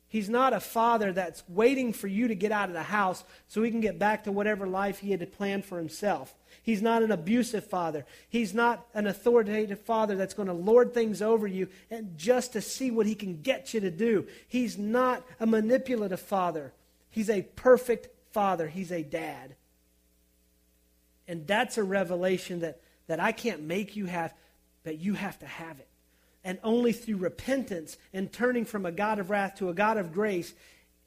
[0.10, 3.62] He's not a father that's waiting for you to get out of the house so
[3.62, 6.34] he can get back to whatever life he had planned for himself.
[6.63, 8.08] He's not an abusive father.
[8.28, 12.62] He's not an authoritative father that's going to lord things over you and just to
[12.62, 14.26] see what he can get you to do.
[14.48, 16.74] He's not a manipulative father.
[17.12, 18.67] He's a perfect father.
[18.67, 19.56] He's a dad.
[21.28, 24.34] And that's a revelation that, that I can't make you have,
[24.84, 25.88] but you have to have it
[26.43, 30.13] and only through repentance and turning from a God of wrath to a God of
[30.13, 30.54] grace,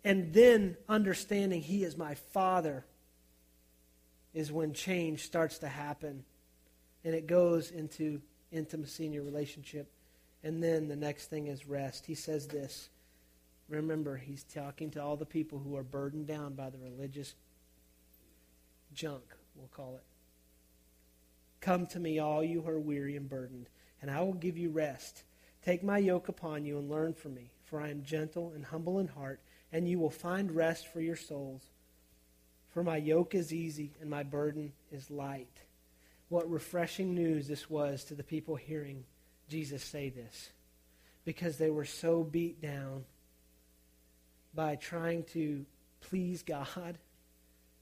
[0.04, 2.84] and then understanding He is my Father,
[4.34, 6.24] is when change starts to happen.
[7.04, 9.90] And it goes into intimacy in your relationship.
[10.44, 12.06] And then the next thing is rest.
[12.06, 12.88] He says this.
[13.68, 17.34] Remember, he's talking to all the people who are burdened down by the religious
[18.92, 19.22] junk,
[19.54, 20.04] we'll call it.
[21.60, 23.68] Come to me, all you who are weary and burdened,
[24.02, 25.22] and I will give you rest.
[25.64, 28.98] Take my yoke upon you and learn from me, for I am gentle and humble
[28.98, 29.40] in heart,
[29.72, 31.62] and you will find rest for your souls.
[32.70, 35.46] For my yoke is easy and my burden is light.
[36.28, 39.04] What refreshing news this was to the people hearing
[39.48, 40.50] Jesus say this,
[41.24, 43.04] because they were so beat down
[44.54, 45.64] by trying to
[46.00, 46.98] please God.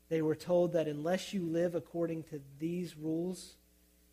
[0.08, 3.54] They were told that unless you live according to these rules,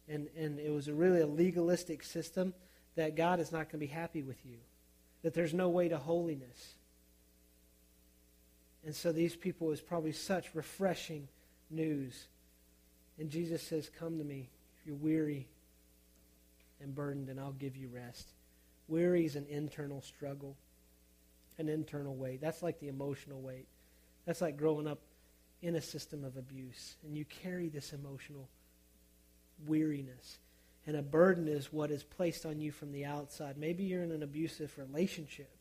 [0.10, 2.54] and, and it was a really a legalistic system,
[2.96, 4.58] that God is not going to be happy with you,
[5.22, 6.76] that there's no way to holiness.
[8.86, 11.28] And so these people is probably such refreshing
[11.70, 12.28] news.
[13.20, 15.48] And Jesus says, Come to me if you're weary
[16.82, 18.30] and burdened, and I'll give you rest.
[18.88, 20.56] Weary is an internal struggle,
[21.58, 22.40] an internal weight.
[22.40, 23.68] That's like the emotional weight.
[24.26, 25.00] That's like growing up
[25.62, 28.48] in a system of abuse, and you carry this emotional
[29.66, 30.40] weariness.
[30.86, 33.58] And a burden is what is placed on you from the outside.
[33.58, 35.52] Maybe you're in an abusive relationship,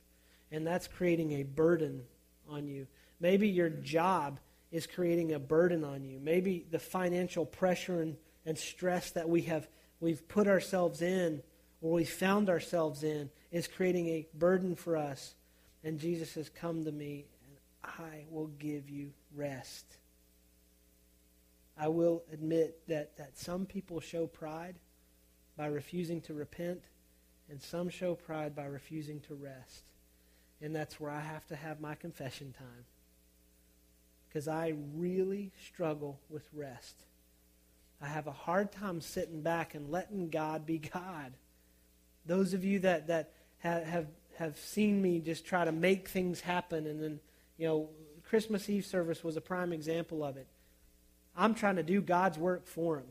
[0.52, 2.02] and that's creating a burden
[2.48, 2.86] on you.
[3.18, 4.38] Maybe your job
[4.70, 6.20] is creating a burden on you.
[6.20, 9.68] Maybe the financial pressure and, and stress that we have
[10.00, 11.42] we've put ourselves in
[11.80, 15.34] or we found ourselves in is creating a burden for us.
[15.84, 19.84] And Jesus says, Come to me, and I will give you rest.
[21.78, 24.76] I will admit that, that some people show pride
[25.56, 26.82] by refusing to repent,
[27.50, 29.84] and some show pride by refusing to rest.
[30.60, 32.84] And that's where I have to have my confession time.
[34.28, 37.04] Because I really struggle with rest.
[38.00, 41.32] I have a hard time sitting back and letting God be God.
[42.26, 44.06] Those of you that, that have, have,
[44.38, 47.20] have seen me just try to make things happen, and then,
[47.56, 47.88] you know,
[48.28, 50.46] Christmas Eve service was a prime example of it.
[51.36, 53.06] I'm trying to do God's work for him.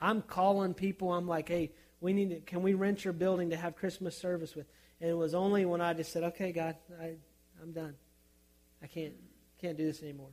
[0.00, 1.12] I'm calling people.
[1.12, 4.54] I'm like, hey, we need to, can we rent your building to have Christmas service
[4.54, 4.66] with?
[5.00, 7.14] And it was only when I just said, okay, God, I,
[7.62, 7.94] I'm done.
[8.82, 9.14] I can't,
[9.60, 10.28] can't do this anymore.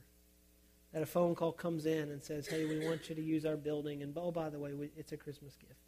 [0.92, 3.56] That a phone call comes in and says, hey, we want you to use our
[3.56, 4.02] building.
[4.02, 5.80] And oh, by the way, we, it's a Christmas gift.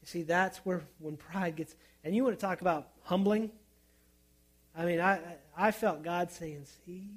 [0.00, 3.50] You see, that's where when pride gets, and you want to talk about humbling.
[4.76, 5.20] I mean, I,
[5.56, 7.10] I felt God saying, see,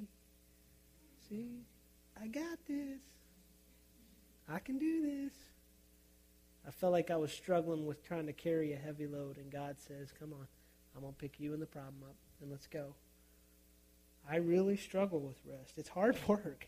[1.29, 1.61] see,
[2.21, 2.99] I got this.
[4.49, 5.33] I can do this.
[6.67, 9.77] I felt like I was struggling with trying to carry a heavy load, and God
[9.79, 10.47] says, Come on,
[10.95, 12.93] I'm going to pick you and the problem up, and let's go.
[14.29, 15.73] I really struggle with rest.
[15.77, 16.67] It's hard work.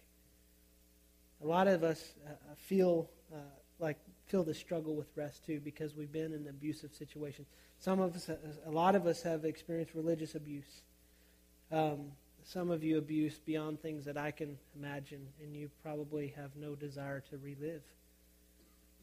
[1.43, 3.37] A lot of us uh, feel uh,
[3.79, 7.47] like feel the struggle with rest too because we've been in abusive situations.
[7.79, 8.29] Some of us,
[8.65, 10.81] a lot of us, have experienced religious abuse.
[11.71, 12.11] Um,
[12.51, 16.73] some of you abuse beyond things that I can imagine, and you probably have no
[16.73, 17.83] desire to relive.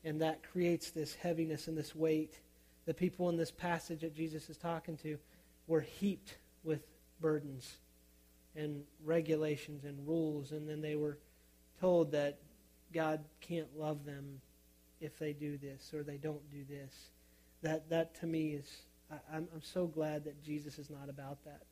[0.05, 2.41] And that creates this heaviness and this weight.
[2.87, 5.19] The people in this passage that Jesus is talking to
[5.69, 6.81] were heaped with
[7.21, 7.77] burdens
[8.57, 11.19] and regulations and rules, and then they were
[11.81, 12.39] told that
[12.93, 14.41] God can't love them
[15.01, 16.93] if they do this or they don't do this.
[17.63, 18.69] That, that to me is,
[19.09, 21.63] I, I'm, I'm so glad that Jesus is not about that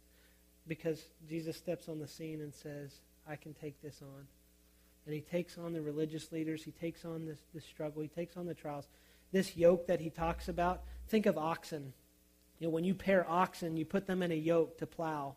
[0.66, 4.26] because Jesus steps on the scene and says, I can take this on.
[5.06, 6.62] And he takes on the religious leaders.
[6.62, 8.02] He takes on this, this struggle.
[8.02, 8.88] He takes on the trials.
[9.32, 11.92] This yoke that he talks about, think of oxen.
[12.58, 15.36] You know, when you pair oxen, you put them in a yoke to plow.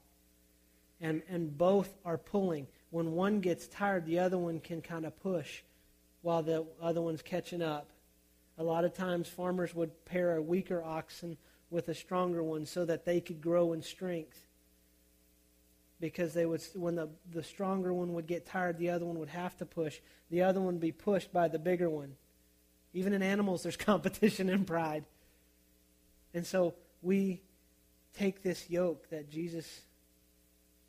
[1.02, 2.68] And, and both are pulling.
[2.90, 5.62] When one gets tired, the other one can kind of push
[6.22, 7.90] while the other one's catching up.
[8.58, 11.38] A lot of times, farmers would pair a weaker oxen
[11.70, 14.47] with a stronger one so that they could grow in strength
[16.00, 19.30] because they would when the, the stronger one would get tired the other one would
[19.30, 20.00] have to push.
[20.30, 22.16] The other one would be pushed by the bigger one.
[22.93, 25.06] Even in animals there's competition and pride.
[26.34, 27.41] And so we
[28.18, 29.82] take this yoke that jesus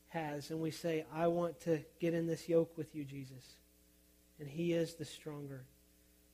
[0.08, 3.44] has and we say i want to get in this yoke with you jesus.
[4.40, 5.64] And he is the stronger.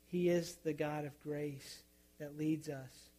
[0.06, 1.82] He is the god of grace
[2.18, 3.10] that leads us.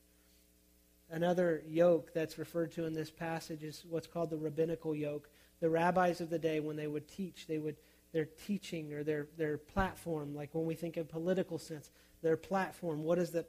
[1.09, 5.29] Another yoke that's referred to in this passage is what's called the rabbinical yoke
[5.65, 7.75] the rabbis of the day, when they would teach, they would
[8.13, 11.89] their teaching or their, their platform, like when we think in political sense,
[12.21, 13.47] their platform, what is the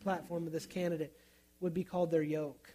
[0.00, 1.12] platform of this candidate,
[1.58, 2.72] would be called their yoke.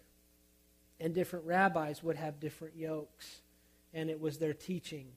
[0.99, 3.39] And different rabbis would have different yokes,
[3.93, 5.07] and it was their teaching.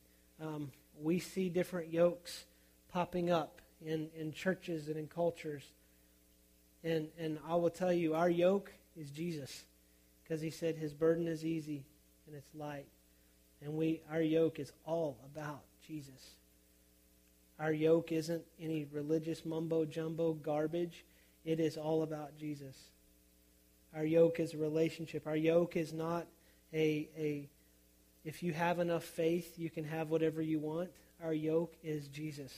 [0.40, 0.70] Um,
[1.02, 2.44] we see different yokes
[2.92, 5.64] popping up in, in churches and in cultures.
[6.84, 9.64] And, and I will tell you, our yoke is Jesus,
[10.22, 11.84] because he said his burden is easy
[12.28, 12.86] and it's light.
[13.62, 16.36] And we our yoke is all about Jesus.
[17.58, 21.04] Our yoke isn't any religious mumbo jumbo garbage.
[21.44, 22.76] It is all about Jesus.
[23.94, 25.26] Our yoke is a relationship.
[25.26, 26.26] Our yoke is not
[26.72, 27.48] a, a
[28.24, 30.90] if you have enough faith, you can have whatever you want.
[31.22, 32.52] Our yoke is Jesus.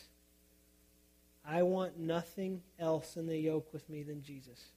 [1.47, 4.71] I want nothing else in the yoke with me than Jesus.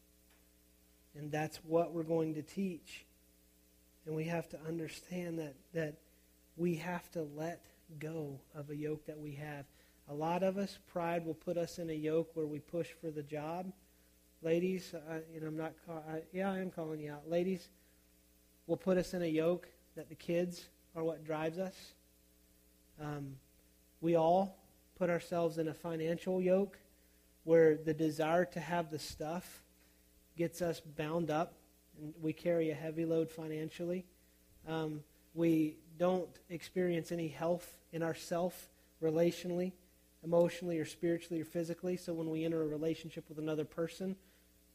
[1.15, 3.05] And that's what we're going to teach.
[4.05, 5.95] And we have to understand that that
[6.59, 7.63] we have to let
[7.99, 9.65] go of a yoke that we have.
[10.09, 13.09] A lot of us, pride will put us in a yoke where we push for
[13.09, 13.71] the job.
[14.41, 17.29] Ladies, uh, know, I'm not, call, I, yeah, I am calling you out.
[17.29, 17.69] Ladies
[18.67, 21.75] will put us in a yoke that the kids are what drives us.
[23.01, 23.35] Um,
[24.01, 24.57] we all
[24.97, 26.77] put ourselves in a financial yoke
[27.45, 29.63] where the desire to have the stuff
[30.35, 31.53] gets us bound up
[32.01, 34.05] and we carry a heavy load financially.
[34.67, 35.01] Um,
[35.33, 38.69] we don't experience any health in ourself
[39.03, 39.73] relationally,
[40.23, 41.97] emotionally, or spiritually, or physically.
[41.97, 44.15] So when we enter a relationship with another person,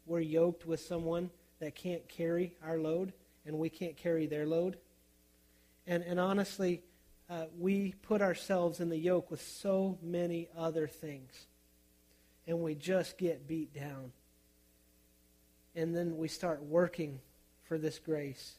[0.06, 3.12] we're yoked with someone that can't carry our load,
[3.46, 4.76] and we can't carry their load.
[5.86, 6.82] And, and honestly,
[7.30, 11.46] uh, we put ourselves in the yoke with so many other things,
[12.46, 14.12] and we just get beat down.
[15.74, 17.20] And then we start working
[17.64, 18.56] for this grace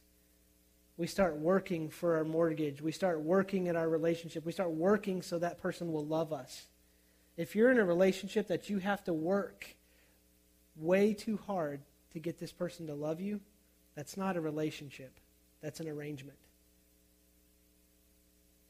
[0.98, 2.82] we start working for our mortgage.
[2.82, 4.46] We start working in our relationship.
[4.46, 6.68] We start working so that person will love us.
[7.36, 9.76] If you're in a relationship that you have to work
[10.78, 11.82] way too hard
[12.14, 13.42] to get this person to love you,
[13.96, 15.20] that's not a relationship.
[15.62, 16.38] That's an arrangement.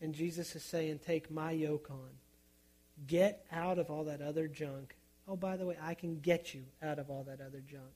[0.02, 2.10] And Jesus is saying, Take my yoke on.
[3.08, 4.96] Get out of all that other junk.
[5.28, 7.92] Oh, by the way, I can get you out of all that other junk.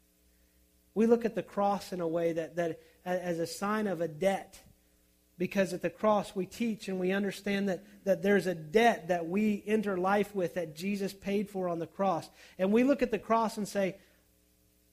[0.99, 4.07] We look at the cross in a way that, that as a sign of a
[4.09, 4.59] debt.
[5.37, 9.25] Because at the cross we teach and we understand that, that there's a debt that
[9.25, 12.29] we enter life with that Jesus paid for on the cross.
[12.57, 13.95] And we look at the cross and say,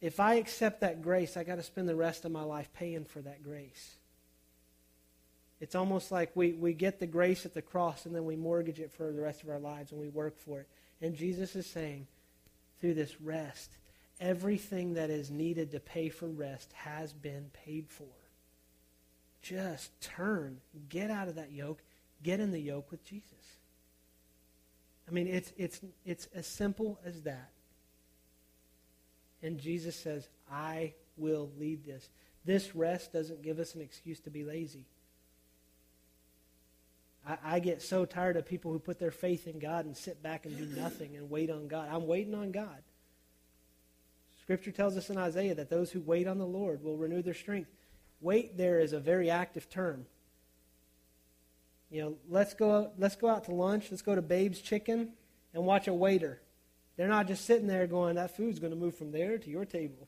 [0.00, 3.04] if I accept that grace, I got to spend the rest of my life paying
[3.04, 3.96] for that grace.
[5.60, 8.78] It's almost like we, we get the grace at the cross and then we mortgage
[8.78, 10.68] it for the rest of our lives and we work for it.
[11.02, 12.06] And Jesus is saying,
[12.80, 13.72] through this rest,
[14.20, 18.04] Everything that is needed to pay for rest has been paid for.
[19.42, 20.58] Just turn,
[20.88, 21.82] get out of that yoke,
[22.22, 23.30] get in the yoke with Jesus.
[25.08, 27.50] I mean, it's, it's, it's as simple as that.
[29.42, 32.08] And Jesus says, I will lead this.
[32.44, 34.86] This rest doesn't give us an excuse to be lazy.
[37.26, 40.22] I, I, get so tired of people who put their faith in God and sit
[40.22, 41.88] back and do nothing and wait on God.
[41.90, 42.82] I'm waiting on God.
[44.46, 47.34] Scripture tells us in Isaiah that those who wait on the Lord will renew their
[47.34, 47.68] strength.
[48.20, 50.06] Wait there is a very active term.
[51.90, 55.14] You know, let's go let's go out to lunch, let's go to Babe's Chicken
[55.52, 56.40] and watch a waiter.
[56.96, 59.64] They're not just sitting there going, that food's going to move from there to your
[59.64, 60.06] table.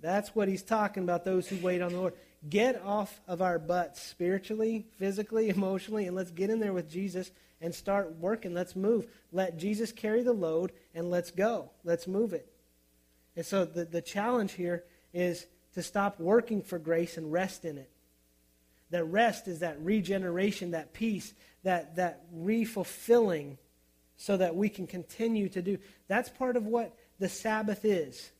[0.00, 2.14] That's what he's talking about, those who wait on the Lord.
[2.48, 7.30] Get off of our butts spiritually, physically, emotionally, and let's get in there with Jesus
[7.60, 8.54] and start working.
[8.54, 9.08] Let's move.
[9.32, 11.70] Let Jesus carry the load and let's go.
[11.84, 12.52] Let's move it.
[13.36, 17.78] And so the, the challenge here is to stop working for grace and rest in
[17.78, 17.90] it.
[18.90, 23.58] That rest is that regeneration, that peace, that, that refulfilling
[24.16, 25.78] so that we can continue to do.
[26.08, 28.30] That's part of what the Sabbath is.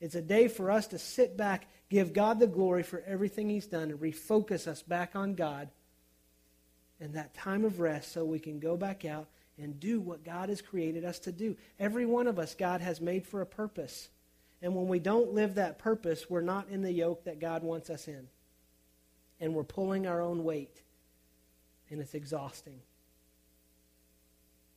[0.00, 3.66] It's a day for us to sit back, give God the glory for everything He's
[3.66, 5.68] done, and refocus us back on God
[7.00, 9.26] and that time of rest so we can go back out
[9.58, 11.56] and do what God has created us to do.
[11.78, 14.08] Every one of us, God has made for a purpose.
[14.62, 17.90] And when we don't live that purpose, we're not in the yoke that God wants
[17.90, 18.28] us in.
[19.40, 20.82] And we're pulling our own weight.
[21.90, 22.80] And it's exhausting.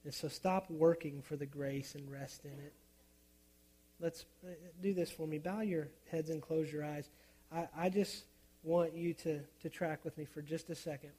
[0.04, 2.74] And so stop working for the grace and rest in it.
[4.02, 4.50] Let's uh,
[4.82, 5.38] do this for me.
[5.38, 7.08] Bow your heads and close your eyes.
[7.54, 8.24] I, I just
[8.64, 11.12] want you to, to track with me for just a second.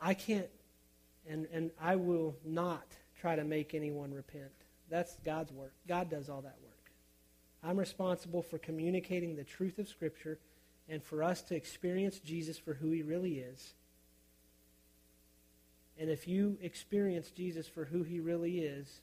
[0.00, 0.48] I can't,
[1.28, 2.86] and, and I will not
[3.20, 4.50] try to make anyone repent.
[4.88, 5.72] That's God's work.
[5.86, 6.70] God does all that work.
[7.62, 10.38] I'm responsible for communicating the truth of Scripture
[10.88, 13.74] and for us to experience Jesus for who he really is.
[15.98, 19.02] And if you experience Jesus for who he really is,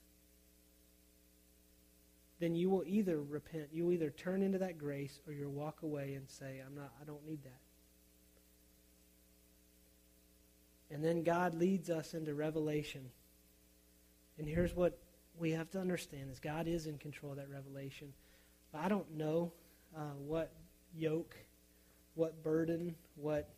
[2.40, 5.82] then you will either repent, you will either turn into that grace, or you'll walk
[5.82, 7.60] away and say, I'm not, I don't need that.
[10.94, 13.10] And then God leads us into revelation.
[14.38, 14.98] And here's what
[15.38, 18.14] we have to understand is God is in control of that revelation.
[18.74, 19.52] I don't know
[19.96, 20.52] uh, what
[20.96, 21.36] yoke,
[22.16, 23.50] what burden, what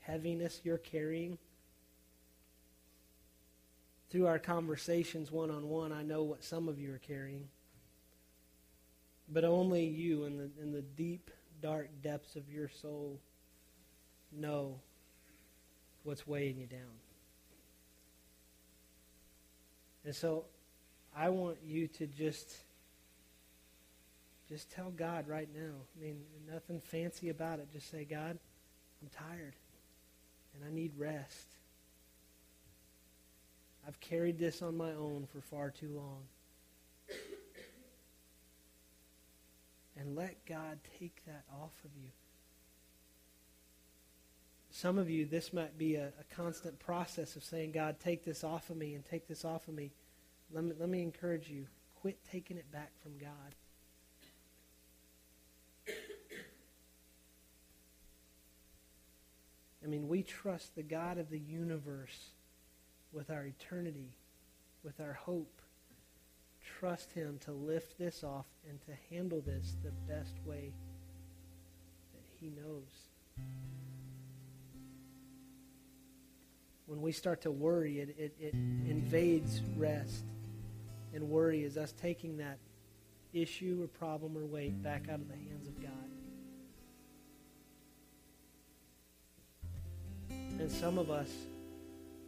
[0.00, 1.38] heaviness you're carrying.
[4.10, 7.48] Through our conversations one on one, I know what some of you are carrying.
[9.32, 11.30] But only you, in the, in the deep,
[11.62, 13.18] dark depths of your soul,
[14.32, 14.74] know
[16.02, 16.80] what's weighing you down.
[20.04, 20.44] And so
[21.16, 22.54] I want you to just
[24.48, 25.72] just tell God right now.
[25.96, 26.20] I mean,
[26.52, 27.68] nothing fancy about it.
[27.72, 28.38] Just say, God,
[29.02, 29.54] I'm tired
[30.54, 31.46] and I need rest.
[33.86, 36.20] I've carried this on my own for far too long.
[39.96, 42.10] And let God take that off of you.
[44.70, 48.42] Some of you, this might be a, a, constant process of saying, God, take this
[48.42, 49.92] off of me and take this off of me.
[50.52, 51.66] Let me, let me encourage you
[52.00, 53.54] quit taking it back from God.
[59.84, 62.30] I mean, we trust the God of the universe
[63.12, 64.16] with our eternity,
[64.82, 65.60] with our hope.
[66.78, 70.72] Trust Him to lift this off and to handle this the best way
[72.12, 72.90] that He knows.
[76.86, 80.24] when we start to worry, it, it, it invades rest.
[81.14, 82.58] And worry is us taking that
[83.32, 85.90] issue or problem or weight back out of the hands of God.
[90.30, 91.30] And some of us,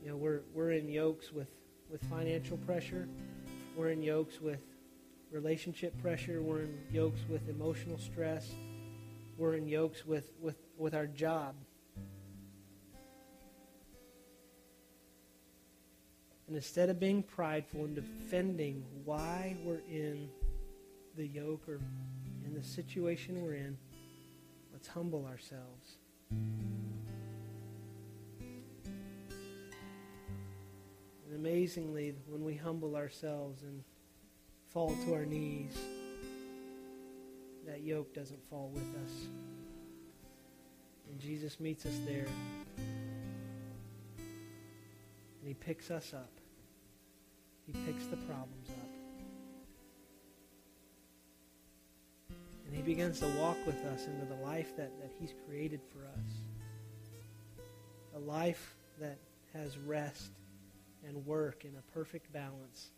[0.03, 1.49] you know, we're, we're in yokes with,
[1.91, 3.09] with financial pressure.
[3.77, 4.63] We're in yokes with
[5.31, 6.41] relationship pressure.
[6.41, 8.51] We're in yokes with emotional stress.
[9.37, 11.55] We're in yokes with, with, with our job.
[16.47, 20.31] And instead of being prideful and defending why we're in
[21.19, 21.79] the yoke or
[22.47, 23.77] in the situation we're in,
[24.73, 25.99] let's humble ourselves.
[31.37, 33.85] Amazingly, when we humble ourselves and
[34.71, 35.77] fall to our knees,
[37.67, 39.13] that yoke doesn't fall with us.
[41.11, 42.25] And Jesus meets us there.
[44.29, 46.31] And he picks us up.
[47.67, 48.89] He picks the problems up.
[52.67, 56.07] And he begins to walk with us into the life that, that he's created for
[56.07, 56.31] us.
[58.15, 59.19] A life that
[59.53, 60.31] has rest
[61.07, 62.91] and work in a perfect balance.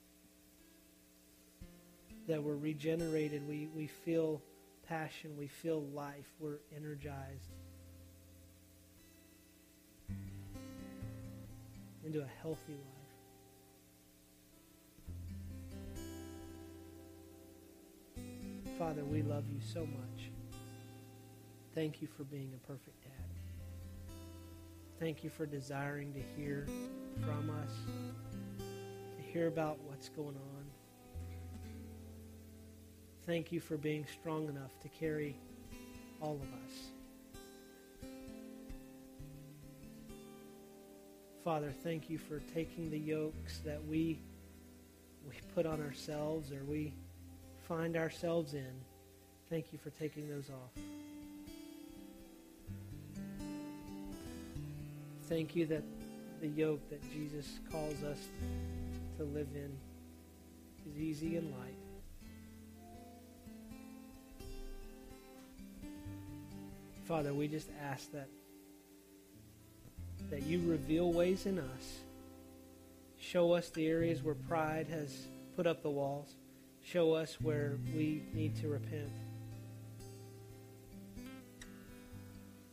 [2.27, 4.43] That we're regenerated, we, we feel
[4.87, 7.53] passion, we feel life, we're energized
[12.05, 12.99] into a healthy life.
[18.79, 20.31] Father, we love you so much.
[21.75, 22.98] Thank you for being a perfect.
[24.99, 26.67] Thank you for desiring to hear
[27.25, 27.71] from us,
[29.17, 30.65] to hear about what's going on.
[33.25, 35.37] Thank you for being strong enough to carry
[36.21, 38.09] all of us.
[41.45, 44.19] Father, thank you for taking the yokes that we
[45.29, 46.93] we put on ourselves or we
[47.69, 48.73] find ourselves in.
[49.49, 50.83] Thank you for taking those off.
[55.29, 55.83] Thank you that
[56.41, 58.19] the yoke that Jesus calls us
[59.19, 59.71] to live in
[60.91, 61.77] is easy and light.
[67.05, 68.29] Father, we just ask that
[70.31, 71.99] that you reveal ways in us.
[73.19, 75.15] Show us the areas where pride has
[75.57, 76.37] put up the walls.
[76.83, 79.13] Show us where we need to repent.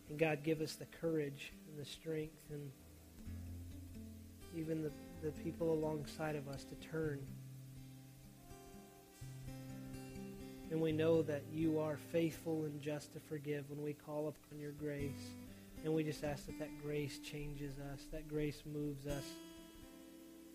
[0.09, 2.71] And God, give us the courage the strength and
[4.55, 7.19] even the, the people alongside of us to turn.
[10.71, 14.59] And we know that you are faithful and just to forgive when we call upon
[14.59, 15.29] your grace.
[15.83, 19.23] And we just ask that that grace changes us, that grace moves us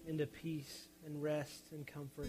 [0.06, 2.28] into peace and rest and comfort.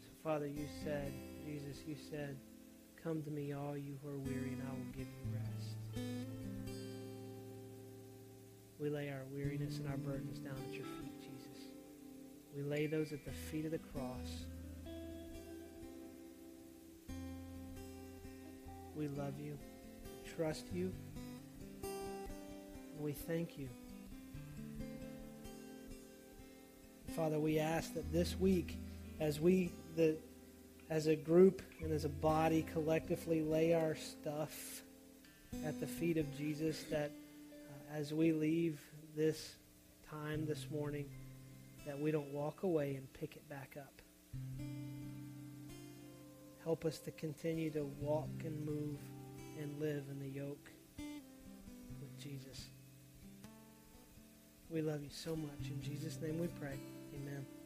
[0.00, 1.12] So, Father, you said,
[1.44, 2.36] Jesus, you said,
[3.02, 5.78] Come to me, all you who are weary, and I will give you rest.
[8.78, 11.64] We lay our weariness and our burdens down at your feet, Jesus.
[12.54, 14.44] We lay those at the feet of the cross.
[18.94, 19.56] We love you,
[20.36, 20.92] trust you,
[21.82, 23.70] and we thank you.
[27.16, 28.76] Father, we ask that this week,
[29.20, 30.16] as we, the
[30.90, 34.82] as a group and as a body collectively lay our stuff
[35.64, 37.12] at the feet of Jesus that
[37.52, 38.80] uh, as we leave
[39.16, 39.54] this
[40.10, 41.06] time this morning
[41.86, 44.02] that we don't walk away and pick it back up.
[46.64, 48.98] Help us to continue to walk and move
[49.60, 52.68] and live in the yoke with Jesus.
[54.68, 55.68] We love you so much.
[55.68, 56.78] In Jesus' name we pray.
[57.14, 57.59] Amen.